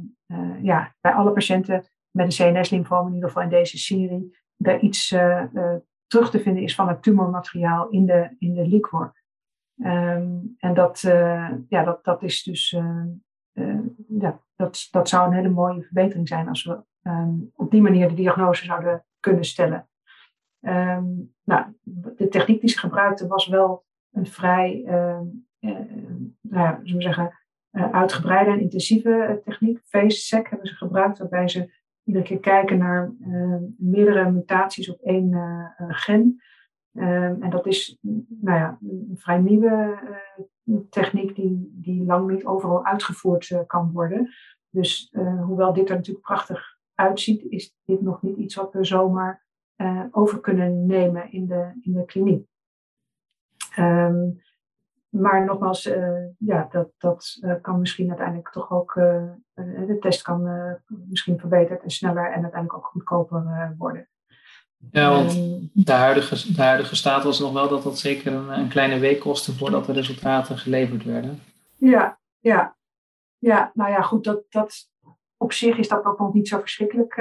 [0.62, 5.08] ja, bij alle patiënten met een CNS-lymfoom, in ieder geval in deze serie, er iets
[6.06, 9.24] terug te vinden is van het tumormateriaal in de, in de liquor.
[10.58, 11.00] En dat,
[11.68, 12.78] ja, dat, dat is dus,
[14.08, 18.08] ja, dat, dat zou een hele mooie verbetering zijn als we um, op die manier
[18.08, 19.88] de diagnose zouden kunnen stellen.
[21.44, 21.64] nou,
[22.16, 24.84] de techniek die ze gebruikten was wel een vrij
[26.40, 27.38] nou, zullen we zeggen,
[27.72, 29.80] uh, uitgebreide en intensieve eh, techniek.
[29.84, 33.14] FaceSec hebben ze gebruikt, waarbij ze iedere keer kijken naar
[33.78, 35.34] meerdere mutaties op één
[35.76, 36.42] gen.
[36.96, 39.98] Ehm, en dat is nou ja, een vrij nieuwe
[40.90, 44.30] techniek die, die lang niet overal uitgevoerd kan worden.
[44.70, 45.12] Dus
[45.44, 49.44] hoewel dit er natuurlijk prachtig uitziet, is dit nog niet iets wat we zomaar
[50.10, 52.46] over kunnen nemen in de, in de kliniek.
[53.78, 54.40] Um,
[55.08, 55.82] maar nogmaals,
[56.38, 58.94] ja, dat, dat kan misschien uiteindelijk toch ook,
[59.54, 60.48] de test kan
[60.86, 64.08] misschien verbeterd en sneller en uiteindelijk ook goedkoper worden.
[64.90, 68.48] Ja, want ehm, de, huidige, de huidige staat was nog wel dat dat zeker een,
[68.48, 71.40] een kleine week kostte voordat de resultaten geleverd werden.
[71.76, 72.76] Ja, ja.
[73.38, 74.90] Ja, nou ja, goed, dat, dat,
[75.36, 77.16] op zich is dat ook nog niet zo verschrikkelijk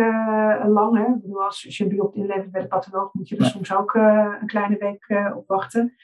[0.66, 0.98] lang.
[0.98, 1.04] Hè?
[1.04, 3.74] Ik bedoel, als, als je een biopsie inlevert bij de patholoog, moet je er soms
[3.74, 5.96] ook een kleine week op wachten.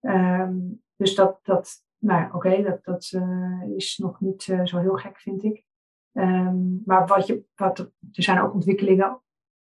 [0.00, 4.78] Um, dus dat, dat nou ja, oké, dat, dat uh, is nog niet uh, zo
[4.78, 5.64] heel gek, vind ik.
[6.12, 9.20] Um, maar wat je, wat, er zijn ook ontwikkelingen,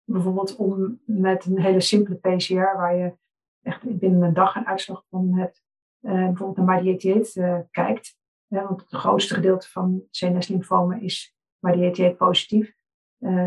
[0.09, 3.17] bijvoorbeeld om met een hele simpele PCR, waar je
[3.63, 5.63] echt binnen een dag een uitslag van hebt,
[6.01, 8.17] uh, bijvoorbeeld naar MyDA88 kijkt.
[8.47, 12.75] want het grootste gedeelte van CNS-lymfomen is MyDA88 positief.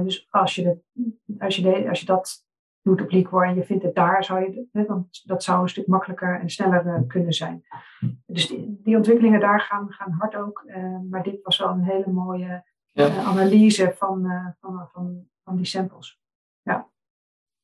[0.04, 2.46] dus als je, de, als, je de, als je dat
[2.82, 5.70] doet op liquor en je vindt het daar, zou je, hè, want dat zou een
[5.70, 7.64] stuk makkelijker en sneller uh, kunnen zijn.
[8.26, 10.64] Dus die, die, ontwikkelingen daar gaan, gaan hard ook.
[10.66, 14.28] Uh, maar dit was wel een hele mooie uh, analyse van,
[14.60, 16.22] van, van, van die samples.
[16.62, 16.90] Ja.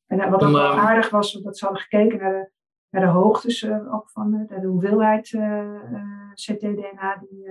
[0.06, 2.50] En wat ook wel aardig was, dat ze hadden gekeken naar de,
[2.90, 5.26] naar de hoogtes ook van de, de hoeveelheid
[6.34, 7.50] ctDNA die,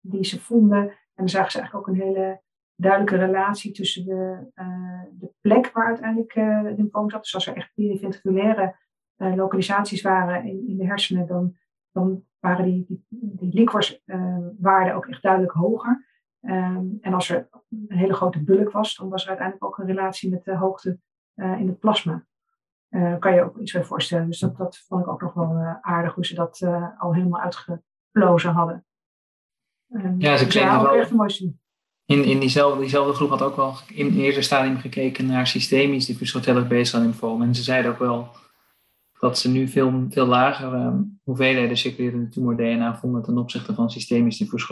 [0.00, 0.88] die ze vonden.
[0.88, 2.40] En dan zagen ze eigenlijk ook een hele
[2.82, 7.22] duidelijke relatie tussen de, uh, de plek waar uiteindelijk uh, de lymfoom zat.
[7.22, 8.76] Dus als er echt pluriventriculaire
[9.16, 11.56] uh, localisaties waren in, in de hersenen, dan,
[11.92, 16.10] dan waren die, die, die liquorswaarden ook echt duidelijk hoger.
[16.42, 19.86] Um, en als er een hele grote bulk was, dan was er uiteindelijk ook een
[19.86, 20.98] relatie met de hoogte
[21.34, 22.24] in het plasma.
[22.88, 24.26] Daar kan je ook iets bij voorstellen.
[24.26, 26.62] Dus dat, dat vond ik ook nog wel aardig hoe ze dat
[26.98, 28.84] al helemaal uitgeplozen hadden.
[29.88, 31.60] Um, ja, ze dus ja, ook echt een mooi zien
[32.12, 36.06] in, in diezelfde, diezelfde groep had ook wel in het eerste stadium gekeken naar systemisch
[36.06, 37.42] diffuus lymfoom.
[37.42, 38.28] En ze zeiden ook wel
[39.18, 44.38] dat ze nu veel, veel lagere um, hoeveelheden circulerende tumor-DNA vonden ten opzichte van systemisch
[44.38, 44.66] diffuus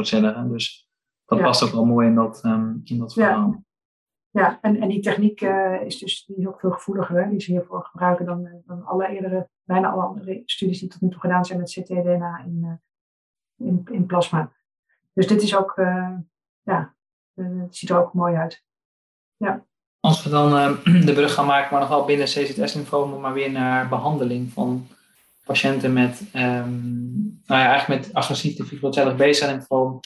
[0.48, 0.89] Dus
[1.30, 1.44] dat ja.
[1.44, 3.64] past ook wel mooi in dat, um, in dat verhaal.
[4.30, 7.22] Ja, ja en, en die techniek uh, is dus die is ook veel gevoeliger.
[7.22, 7.30] Hè?
[7.30, 11.00] Die ze hiervoor gebruiken dan, uh, dan alle eerdere, bijna alle andere studies die tot
[11.00, 14.52] nu toe gedaan zijn met ctDNA in, uh, in, in plasma.
[15.12, 15.74] Dus dit is ook
[16.62, 16.94] ja,
[17.34, 18.64] eh, het ziet er ook mooi uit.
[19.36, 19.64] Ja.
[20.00, 23.50] Als we dan uh, de brug gaan maken, maar nog wel binnen CZS-lymfoom, maar weer
[23.50, 24.86] naar behandeling van
[25.44, 28.80] patiënten met, um, nou ja, eigenlijk met agressief diffuus
[29.16, 30.00] B-cell-lymfoom.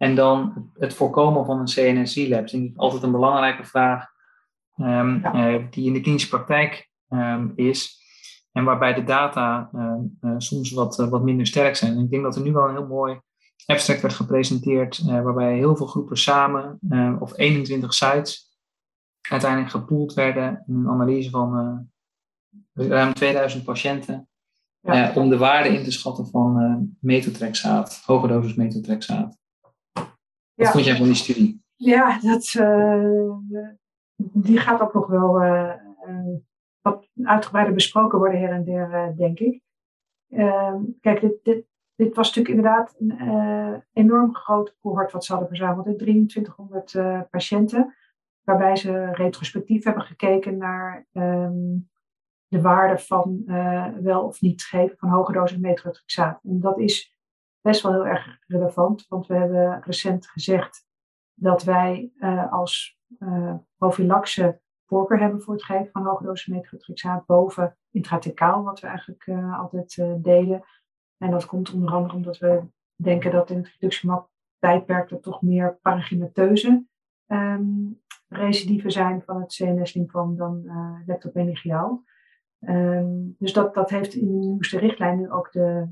[0.00, 2.40] En dan het voorkomen van een CNS-lab.
[2.40, 4.06] Dat is altijd een belangrijke vraag
[4.76, 5.52] um, ja.
[5.52, 7.98] uh, die in de klinische praktijk um, is.
[8.52, 11.96] En waarbij de data uh, soms wat, wat minder sterk zijn.
[11.96, 13.20] En ik denk dat er nu wel een heel mooi
[13.66, 16.78] abstract werd gepresenteerd, waarbij heel veel groepen samen,
[17.20, 18.58] of 21 sites,
[19.28, 21.90] uiteindelijk gepoeld werden in een analyse van
[22.74, 24.28] ruim 2000 patiënten,
[24.80, 25.12] ja.
[25.14, 29.39] om de waarde in te schatten van metotrexaat, hoge dosis metotrexaat.
[30.54, 31.62] Wat vond jij van die studie?
[31.76, 32.42] Ja, dat,
[34.16, 35.32] die gaat ook nog wel
[36.80, 39.62] wat uitgebreider besproken worden her en der, denk ik.
[41.00, 45.98] kijk, dit, dit, dit was natuurlijk inderdaad een enorm groot cohort wat ze hadden verzameld.
[45.98, 46.92] 2300
[47.30, 47.94] patiënten,
[48.42, 51.78] waarbij ze retrospectief hebben gekeken naar ehm,
[52.46, 53.42] de waarde van
[54.02, 56.40] wel of niet geven van hoge dosis methotrexaat.
[56.42, 57.18] En dat is
[57.60, 60.86] best wel heel erg relevant, want we hebben recent gezegd
[61.34, 62.12] dat wij
[62.50, 68.80] als uh, prophylaxe voorkeur hebben voor het geven van hoge dosis methotrexaat boven intrathecaal, wat
[68.80, 70.64] we eigenlijk uh, altijd deden.
[71.18, 72.62] En dat komt onder andere omdat we
[72.94, 76.84] denken dat in het reductiemap tijdperk er toch meer paragymateuze
[77.26, 82.04] um, recidieven zijn van het CNS-lymfoom dan uh, leptomeningeaal.
[82.60, 85.88] Um, dus dat, dat heeft in de nieuwste richtlijn nu ook de,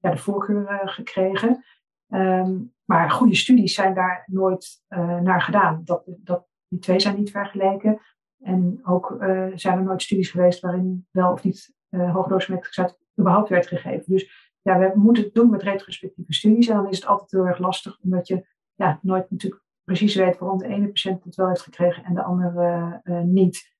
[0.00, 1.64] ja, de voorkeur gekregen.
[2.08, 5.80] Um, maar goede studies zijn daar nooit uh, naar gedaan.
[5.84, 8.00] Dat, dat, die twee zijn niet vergeleken.
[8.40, 9.16] En ook
[9.54, 14.12] zijn er nooit studies geweest waarin wel of niet uh, hoogdose überhaupt werd gegeven.
[14.12, 16.68] Dus ja, we moeten het doen met retrospectieve studies.
[16.68, 20.38] En dan is het altijd heel erg lastig, omdat je ja, nooit natuurlijk precies weet
[20.38, 23.74] waarom de ene patiënt het wel heeft gekregen en de andere niet.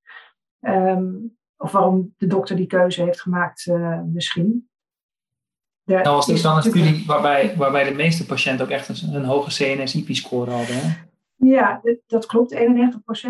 [0.60, 3.72] Um, of waarom de dokter die keuze heeft gemaakt,
[4.04, 4.68] misschien.
[5.86, 9.24] Nou was dit dan een studie waarbij, waarbij de meeste patiënten ook echt een, een
[9.24, 10.76] hoge CNS-IP-score hadden?
[10.76, 11.04] Hè?
[11.38, 12.54] Ja, dat klopt.
[12.54, 12.58] 91%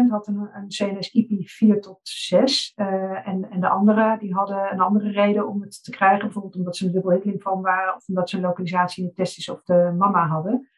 [0.08, 2.72] had een, een CNS-IP 4 tot 6.
[2.76, 6.24] Uh, eh, en, en de anderen die hadden een andere reden om het te krijgen.
[6.24, 9.48] Bijvoorbeeld omdat ze een dubbel van waren of omdat ze een localisatie in de testis
[9.48, 10.68] of de mama hadden.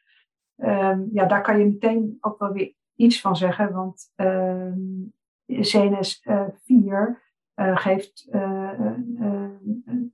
[0.57, 3.73] Um, ja, daar kan je meteen ook wel weer iets van zeggen.
[3.73, 5.13] Want um,
[5.47, 7.28] CNS uh, 4
[7.59, 8.71] uh, geeft uh,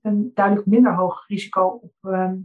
[0.03, 2.37] een duidelijk minder hoog risico op ehm,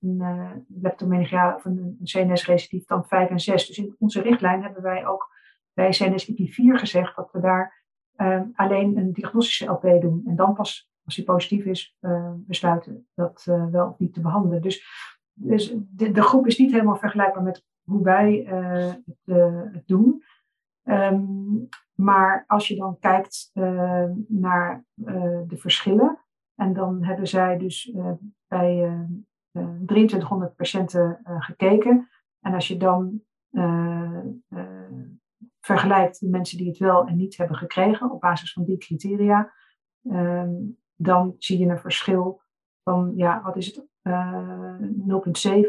[0.00, 3.66] een leptomeningia of een, CNS-recidief dan 5 en 6.
[3.66, 5.30] Dus in onze richtlijn hebben wij ook
[5.72, 7.84] bij CNS-IP4 gezegd dat we daar
[8.16, 10.22] ehm, alleen een diagnostische LP doen.
[10.26, 11.96] En dan pas, als die positief is,
[12.36, 14.62] besluiten dat wel niet te behandelen.
[14.62, 14.86] Dus,
[15.32, 18.46] dus de, groep is niet helemaal vergelijkbaar met hoe wij
[18.94, 19.18] het,
[19.72, 20.22] het doen.
[20.84, 26.18] Um, maar als je dan kijkt uh, naar uh, de verschillen,
[26.54, 28.12] en dan hebben zij dus uh,
[28.46, 29.06] bij
[29.86, 32.08] 2300 patiënten gekeken.
[32.40, 33.22] En als je dan
[35.60, 39.52] vergelijkt de mensen die het wel en niet hebben gekregen op basis van die criteria,
[40.02, 42.42] um, dan zie je een verschil
[42.82, 43.90] van, ja, wat is het,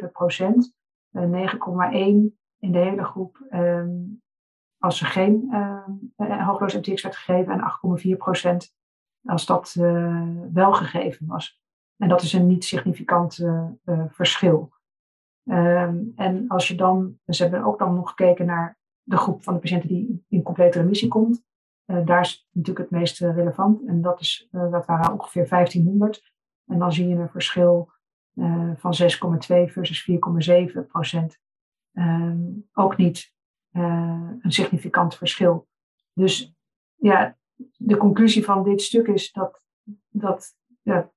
[0.04, 0.76] 0,7 procent,
[1.18, 1.22] 9,1
[2.60, 3.48] in de hele groep.
[3.52, 4.23] Um,
[4.84, 7.62] als er geen uh, hoogloos MTX werd gegeven en
[8.13, 8.76] 8,4 procent
[9.24, 11.62] als dat uh, wel gegeven was.
[11.98, 13.39] En dat is een niet significant
[14.08, 14.74] verschil.
[15.50, 19.54] Um, en als je dan, ze hebben ook dan nog gekeken naar de groep van
[19.54, 21.43] de patiënten die in complete remissie komt.
[21.86, 26.34] daar is natuurlijk het meest relevant en dat, is, dat waren ongeveer 1500.
[26.65, 27.91] En dan zie je een verschil
[28.76, 31.39] van 6,2 versus 4,7 procent.
[31.93, 33.33] Um, ook niet
[33.74, 35.68] uh, een significant verschil.
[36.14, 36.54] Dus
[36.96, 37.38] ja,
[37.78, 39.62] de conclusie van dit stuk is dat,
[40.10, 41.12] dat ja,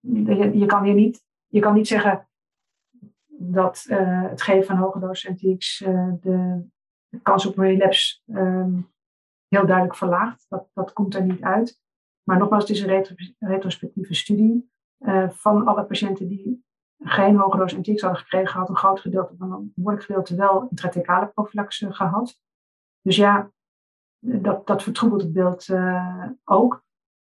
[0.00, 2.28] je, je, kan hier niet, je kan niet zeggen
[3.26, 6.66] dat uh, het geven van hoge dosis uh, eh, de,
[7.22, 8.90] kans op relapse um,
[9.48, 10.46] heel duidelijk verlaagt.
[10.48, 11.80] Dat, dat komt er niet uit.
[12.22, 14.70] Maar nogmaals, het is een retro, retrospectieve studie.
[15.28, 16.64] Van alle patiënten die
[16.98, 21.26] geen hoge dosis hadden gekregen, had een groot gedeelte van een behoorlijk gedeelte wel intrathecale
[21.26, 22.40] prophylaxe gehad.
[23.02, 23.50] Dus ja,
[24.18, 26.84] dat, dat vertroebelt het beeld uh, ook.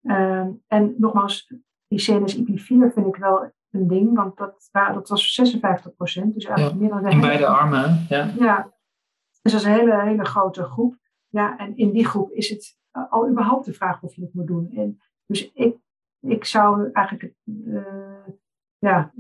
[0.01, 1.53] Uh, en nogmaals,
[1.87, 6.33] die CNS-IP4 vind ik wel een ding, want dat, dat was 56 procent.
[6.33, 8.33] Dus eigenlijk meer dan de In beide armen, ja.
[8.39, 8.73] Ja,
[9.41, 10.95] dus dat is een hele, hele grote groep.
[11.27, 12.77] Ja, en in die groep is het
[13.09, 14.71] al überhaupt de vraag of je het moet doen.
[14.75, 15.77] En dus ik,
[16.19, 17.81] ik zou eigenlijk uh,
[18.85, 19.11] ja,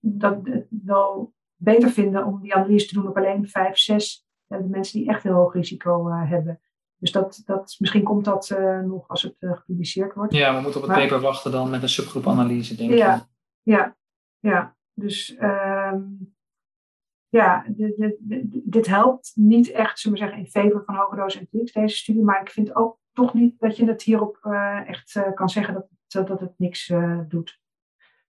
[0.00, 4.98] dat wel beter vinden om die analyse te doen op alleen 5, 6 de mensen
[4.98, 6.60] die echt heel hoog risico uh, hebben.
[6.96, 10.34] Dus dat, dat, misschien komt dat uh, nog als het uh, gepubliceerd wordt.
[10.34, 12.98] Ja, we moeten op het maar, paper wachten dan met een subgroepanalyse, denk ik.
[12.98, 13.28] Ja,
[13.62, 13.96] ja,
[14.38, 14.76] ja.
[14.94, 16.34] Dus um,
[17.28, 18.16] ja, dit, dit,
[18.64, 22.22] dit, helpt niet echt, zullen we zeggen, in favor van hoge dosis NTX, deze studie.
[22.22, 24.38] Maar ik vind ook toch niet dat je het hierop
[24.86, 26.92] echt kan zeggen dat, dat het niks
[27.28, 27.60] doet.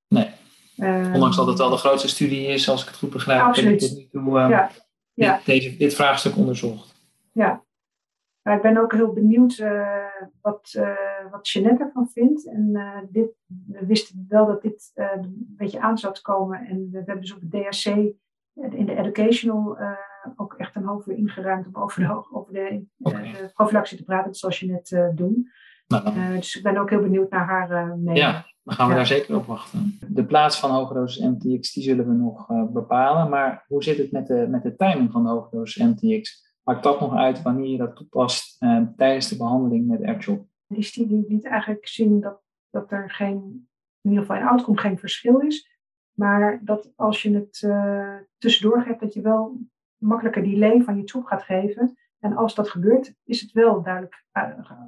[0.08, 0.32] Nee.
[0.82, 3.82] Um, Ondanks dat het wel de grootste studie is, als ik het goed begrijp, absoluut.
[3.82, 4.72] heb ik tot nu toe ja.
[5.14, 5.36] Ja.
[5.36, 6.96] Dit, deze, dit vraagstuk onderzocht.
[7.32, 7.64] Ja,
[8.42, 10.06] maar ik ben ook heel benieuwd uh,
[10.42, 12.48] wat, uh, wat Jeanette ervan vindt.
[12.48, 12.72] En
[13.12, 13.30] dit,
[13.68, 16.68] we wisten wel dat dit een beetje aan zou komen.
[16.68, 17.86] En we hebben dus op het DRC
[18.54, 19.78] in de educational
[20.36, 23.32] ook echt een half uur ingeruimd om over de, over de, okay.
[23.32, 25.50] de te praten, zoals je net doen.
[25.90, 28.18] Nou, dus ik ben ook heel benieuwd naar haar mening.
[28.18, 30.00] Ja, dan gaan we daar zeker op wachten.
[30.08, 33.30] De plaats van hoge dosis MTX die zullen we nog bepalen.
[33.30, 36.48] Maar hoe zit het met de, met de timing van de hoge dosis MTX?
[36.64, 38.58] Maakt dat nog uit wanneer je dat toepast
[38.98, 40.48] tijdens de behandeling met AirChop?
[40.68, 43.68] Die studie liet eigenlijk zien dat, dat er geen,
[44.02, 45.80] in ieder geval in outcome geen verschil is.
[46.14, 49.58] Maar dat als je het uh, tussendoor geeft, dat je wel
[49.98, 51.98] makkelijker delay van je troep gaat geven.
[52.20, 54.44] En als dat gebeurt, is het wel duidelijk uh,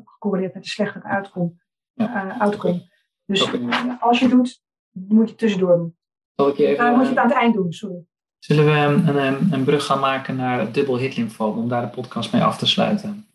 [0.05, 1.59] gecorreleerd met een slechtere.
[1.95, 2.89] Uh, outcome.
[3.25, 3.51] Dus
[3.99, 4.61] als je het doet,
[4.91, 5.95] moet je het tussendoor doen.
[6.35, 8.05] Zal ik je even, Dan moet je het aan het eind doen, sorry.
[8.39, 11.81] Zullen we een, een, een brug gaan maken naar het dubbel hit lymfoom om daar
[11.81, 13.27] de podcast mee af te sluiten?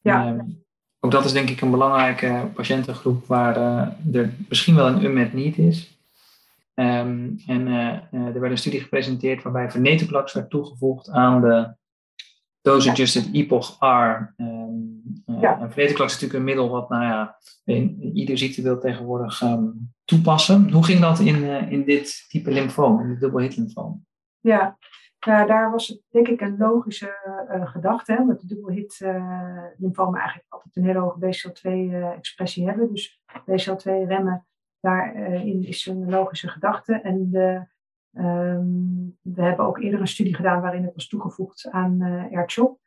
[0.00, 0.28] Ja.
[0.28, 0.64] Um,
[1.00, 5.32] ook dat is denk ik een belangrijke patiëntengroep waar uh, er misschien wel een unmet
[5.32, 5.98] need is.
[6.74, 11.74] Um, en uh, er werd een studie gepresenteerd waarbij venetoclax werd toegevoegd aan de
[12.66, 14.34] dose-adjusted EPOCH-R.
[14.36, 15.02] Um,
[15.40, 15.60] ja.
[15.60, 19.92] En venetoclax is natuurlijk een middel wat nou ja, in, in ieder ziektebeeld tegenwoordig um,
[20.04, 20.70] toepassen.
[20.70, 24.06] Hoe ging dat in, in dit type lymfoom, in de dubbel-hit lymfoom?
[24.40, 24.78] Ja,
[25.26, 29.62] nou, daar was het denk ik een logische uh, gedachte, hè, omdat de dubbelhit uh,
[29.76, 32.92] lymfomen eigenlijk altijd een hele hoge BCL2-expressie uh, hebben.
[32.92, 34.46] Dus BCL2 remmen,
[34.80, 37.00] daarin is een logische gedachte.
[37.00, 37.66] En de,
[38.18, 42.78] um, we hebben ook eerder een studie gedaan waarin het was toegevoegd aan uh, AirChop.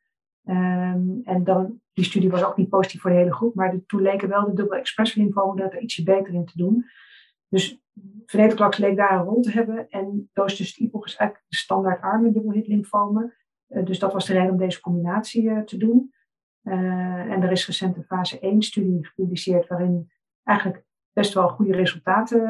[0.45, 3.85] Um, en dan, die studie was ook niet positief voor de hele groep, maar de,
[3.85, 6.85] toen leken wel de dubbel expressie lymfomen dat er ietsje beter in te doen.
[7.47, 7.81] Dus
[8.25, 9.89] venetoclax leek daar een rol te hebben.
[9.89, 13.33] En dosis typog is eigenlijk de standaard arme dubbelhit lymfomen.
[13.67, 16.13] Uh, dus dat was de reden om deze combinatie uh, te doen.
[16.63, 20.11] En er is recent een fase 1 studie gepubliceerd waarin
[20.43, 22.41] eigenlijk best wel goede resultaten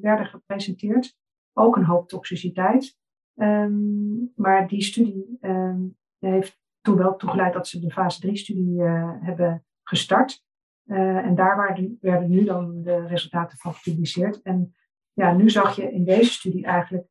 [0.00, 1.16] werden gepresenteerd.
[1.52, 2.96] Ook een hoop toxiciteit.
[3.34, 8.82] Um, maar die studie um, heeft toen wel toegeleid dat ze de fase 3 studie
[9.20, 10.46] hebben gestart.
[10.88, 14.42] Uh, en daar werden nu dan de resultaten van gepubliceerd.
[14.42, 14.74] En
[15.12, 17.06] ja, nu zag je in deze studie eigenlijk,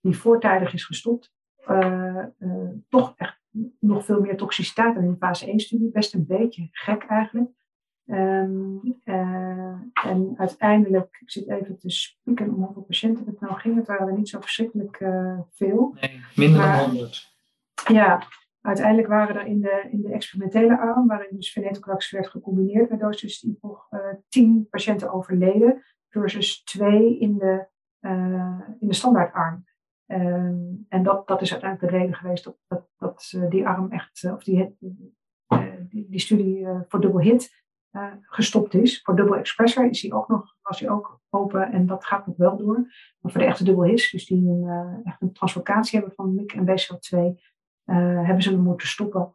[0.00, 1.32] die voortijdig is gestopt,
[1.68, 2.24] uh,
[2.88, 3.40] toch echt
[3.78, 5.90] nog veel meer toxiciteit dan in de fase 1-studie.
[5.90, 7.50] Best een beetje gek eigenlijk.
[8.06, 9.00] Um,
[10.04, 13.76] en uiteindelijk, ik zit even te spieken om patiënten het nou ging.
[13.76, 14.96] Het waren er niet zo verschrikkelijk
[15.50, 15.96] veel.
[16.00, 17.28] Nee, minder dan 100.
[17.86, 18.26] Ja,
[18.60, 23.00] Uiteindelijk waren er in de, in de experimentele arm, waarin dus venetoclax werd gecombineerd met
[23.00, 27.66] dosis IPOG, uh, tien patiënten overleden versus twee in de,
[28.00, 29.64] uh, in de standaardarm.
[30.06, 34.24] Um, en dat, dat is uiteindelijk de reden geweest dat, dat, dat die arm echt,
[34.24, 37.59] of die, die, die, studie voor dubbel hit
[38.20, 39.00] gestopt is.
[39.02, 42.36] Voor dubbel expressor is die ook nog, was die ook open en dat gaat nog
[42.36, 42.76] wel door.
[43.20, 46.52] Maar voor de echte dubbel hit, dus die een, echt een translocatie hebben van MIC
[46.52, 49.34] en BCL2, uh, hebben ze hem moeten stoppen.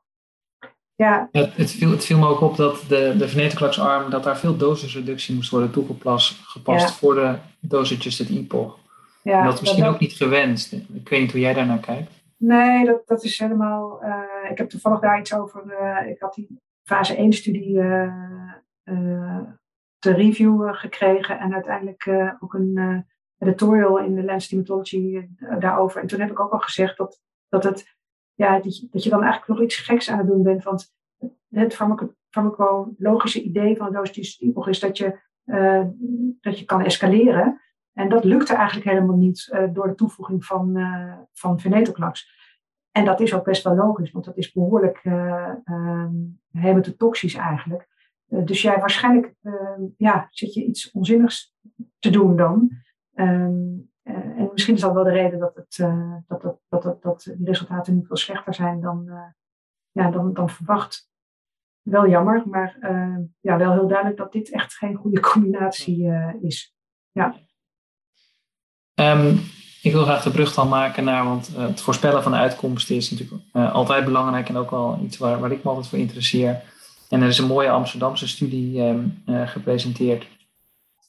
[0.95, 1.30] Ja.
[1.32, 4.58] ja het, viel, het, viel, me ook op dat de, de venetoclax-arm, dat daar veel
[4.58, 8.78] dosisreductie moest worden toegepast gepast voor de dosages het IPOG.
[9.24, 10.72] Ja, en dat is misschien ook niet gewenst.
[10.74, 12.12] Ik weet niet hoe jij daar naar kijkt.
[12.38, 14.03] Nee, dat, dat is helemaal.
[14.03, 15.64] Uh, ik heb toevallig daar iets over.
[15.66, 17.80] Uh, ik had die fase 1-studie
[19.99, 22.07] te review gekregen en uiteindelijk
[22.39, 23.05] ook een
[23.38, 25.27] editorial in de Lancet Hematology
[25.59, 26.01] daarover.
[26.01, 27.95] En toen heb ik ook al gezegd dat, dat het
[28.33, 30.63] ja, dat, je, dan eigenlijk nog iets geks aan het doen bent.
[30.63, 30.93] Want
[31.49, 31.77] het
[32.29, 35.19] farmacologische idee van dosisdiepig is dat je,
[36.41, 37.61] dat je kan escaleren.
[37.93, 42.33] En dat lukte eigenlijk helemaal niet door de toevoeging van, uh, van venetoclax.
[42.91, 45.01] En dat is ook best wel logisch, want dat is behoorlijk
[46.51, 47.88] hematotoxisch eigenlijk.
[48.26, 51.53] Dus jij waarschijnlijk ehm, ja, zit je iets onzinnigs
[51.99, 52.71] te doen dan.
[53.15, 56.84] Um, uh, en misschien is dat wel de reden dat, het, uh, dat, dat, dat,
[56.84, 59.09] dat, dat die resultaten nu veel slechter zijn dan,
[59.91, 61.09] ja, dan, dan verwacht.
[61.82, 62.78] Wel jammer, maar
[63.39, 66.11] ja, wel heel duidelijk dat dit echt geen goede combinatie
[66.41, 66.76] is.
[67.11, 67.36] Ja.
[69.82, 73.11] Ik wil graag de brug dan maken naar, want het voorspellen van de uitkomsten is
[73.11, 76.63] natuurlijk altijd belangrijk en ook wel iets waar, waar ik me altijd voor interesseer.
[77.10, 80.28] En er is een mooie Amsterdamse studie um, gepresenteerd,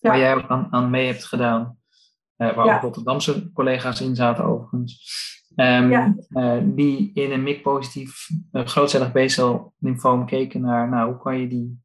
[0.00, 0.10] ja.
[0.10, 1.78] waar jij ook aan, aan mee hebt gedaan.
[2.36, 2.74] Uh, waar ja.
[2.74, 5.24] ook Rotterdamse collega's in zaten overigens.
[5.56, 6.14] Um, ja.
[6.30, 11.48] uh, die in een MIC-positief uh, grootcellig B-cel lymfoom keken naar nou, hoe kan je
[11.48, 11.84] die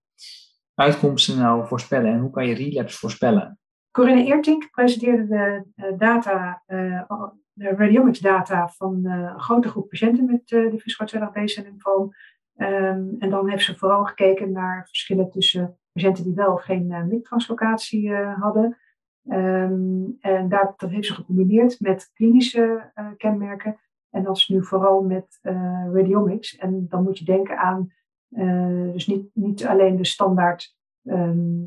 [0.76, 3.60] uitkomsten nou voorspellen en hoe kan je relapse voorspellen.
[3.92, 10.96] Corinne Eertink presenteerde de data, de radiomics data van een grote groep patiënten met diffuus
[10.96, 12.14] grootcellig B-cel lymfoom.
[12.62, 17.08] Um, en dan heeft ze vooral gekeken naar verschillen tussen patiënten die wel of geen
[17.08, 18.78] MIC-translocatie hadden
[19.24, 23.80] Um, en daar, dat heeft ze gecombineerd met klinische uh, kenmerken.
[24.10, 26.58] En dat is nu vooral met uh, radiomics.
[26.58, 27.94] En dan moet je denken aan
[28.30, 31.66] uh, dus niet, niet alleen de standaard ehm,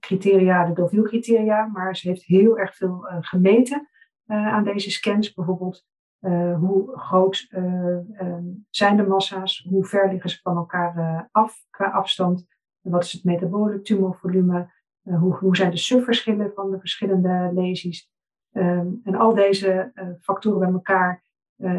[0.00, 3.88] criteria, de Deauville-criteria, maar ze heeft heel erg veel gemeten
[4.26, 5.32] aan deze scans.
[5.32, 5.86] Bijvoorbeeld
[6.58, 12.46] hoe groot ehm, zijn de massa's, hoe ver liggen ze van elkaar af qua afstand,
[12.80, 14.72] wat is het metabole tumorvolume,
[15.02, 18.10] hoe, hoe zijn de subverschillen van de verschillende lesies.
[18.52, 21.22] Ehm, en al deze factoren bij elkaar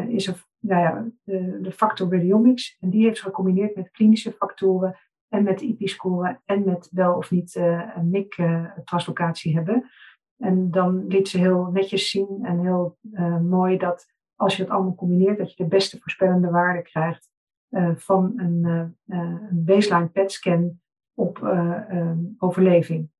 [0.08, 2.76] is er nou ja, de, de factor radiomics.
[2.80, 7.16] En die heeft ze gecombineerd met klinische factoren en met de IP-score en met wel
[7.16, 9.90] of niet een MIC-translocatie hebben.
[10.38, 12.98] En dan liet ze heel netjes zien en heel
[13.42, 17.30] mooi dat als je het allemaal combineert, dat je de beste voorspellende waarde krijgt
[17.70, 18.64] uh, van een,
[19.06, 20.80] een, baseline PET-scan
[21.14, 23.10] op um, overleving.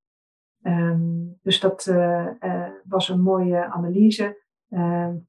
[0.62, 1.92] Um, dus dat
[2.84, 4.44] was een mooie analyse.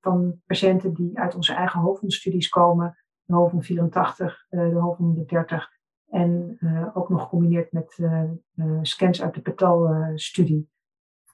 [0.02, 5.70] Van patiënten die uit onze eigen hoofdwondstudies komen, de hoofdwond 84, uh, de hoofdwond 130
[6.10, 6.58] en
[6.94, 8.00] ook nog gecombineerd met
[8.82, 10.70] scans uit de PETAL-studie,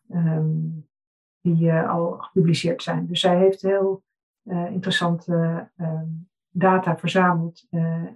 [0.09, 0.87] um,
[1.41, 3.07] die al gepubliceerd zijn.
[3.07, 4.03] Dus zij heeft heel
[4.45, 6.07] interessante ehm,
[6.49, 7.67] data verzameld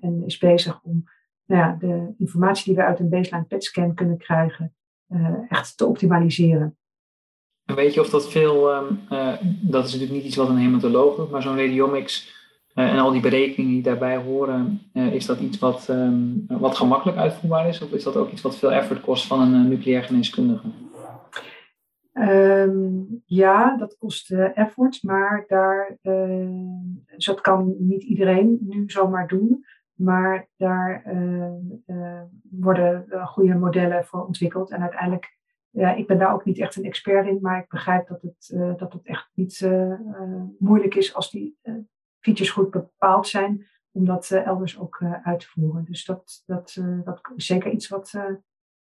[0.02, 1.04] en is bezig om
[1.46, 4.76] nou ja, de informatie die we uit een baseline PET-scan kunnen krijgen,
[5.50, 6.78] echt te optimaliseren.
[7.66, 11.16] En weet je of dat veel, uh, dat is natuurlijk niet iets wat een hematoloog
[11.16, 12.36] doet, maar zo'n radiomics
[12.74, 17.68] en al die berekeningen die daarbij horen, is dat iets wat, um, wat gemakkelijk uitvoerbaar
[17.68, 17.82] is?
[17.82, 20.68] Of is dat ook iets wat veel effort kost van een nucleair geneeskundige?
[22.20, 25.98] Um, ja, dat kost effort, maar daar,
[27.16, 29.66] dus dat kan niet iedereen nu zomaar doen.
[29.94, 31.04] Maar daar
[32.50, 34.72] worden goede modellen voor ontwikkeld.
[34.72, 35.38] En uiteindelijk
[35.78, 38.52] ja, ik ben daar ook niet echt een expert in, maar ik begrijp dat het,
[38.54, 41.58] uh, dat het echt niet uh, uh, moeilijk is als die
[42.20, 45.86] features goed bepaald zijn, om dat elders ook uit te voeren.
[45.86, 48.14] Dus dat, dat, dat is zeker iets wat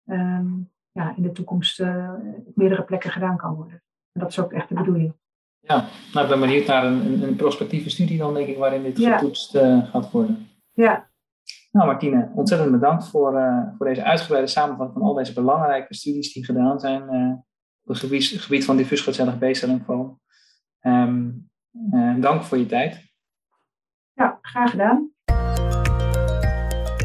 [0.06, 1.80] um, ja, in de toekomst
[2.46, 3.84] op meerdere plekken gedaan kan worden.
[4.12, 5.14] En dat is ook echt de bedoeling.
[5.60, 8.84] Ja, nou, ik ben benieuwd naar een, een, een prospectieve studie dan, denk ik, waarin
[8.84, 9.18] dit ja.
[9.18, 9.58] getoetst
[9.92, 10.48] gaat worden.
[10.74, 11.10] Ja,
[11.72, 16.34] nou, Martine, ontzettend bedankt voor, uh, voor deze uitgebreide samenvatting van al deze belangrijke studies
[16.34, 17.32] die gedaan zijn uh,
[17.82, 20.20] op het gebied, gebied van diffuus grootcellig B-cel
[20.82, 21.50] um,
[21.94, 23.06] uh, dank voor je tijd.
[24.14, 25.12] Ja, graag gedaan.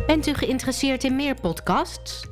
[0.07, 2.32] Bent u geïnteresseerd in meer podcasts?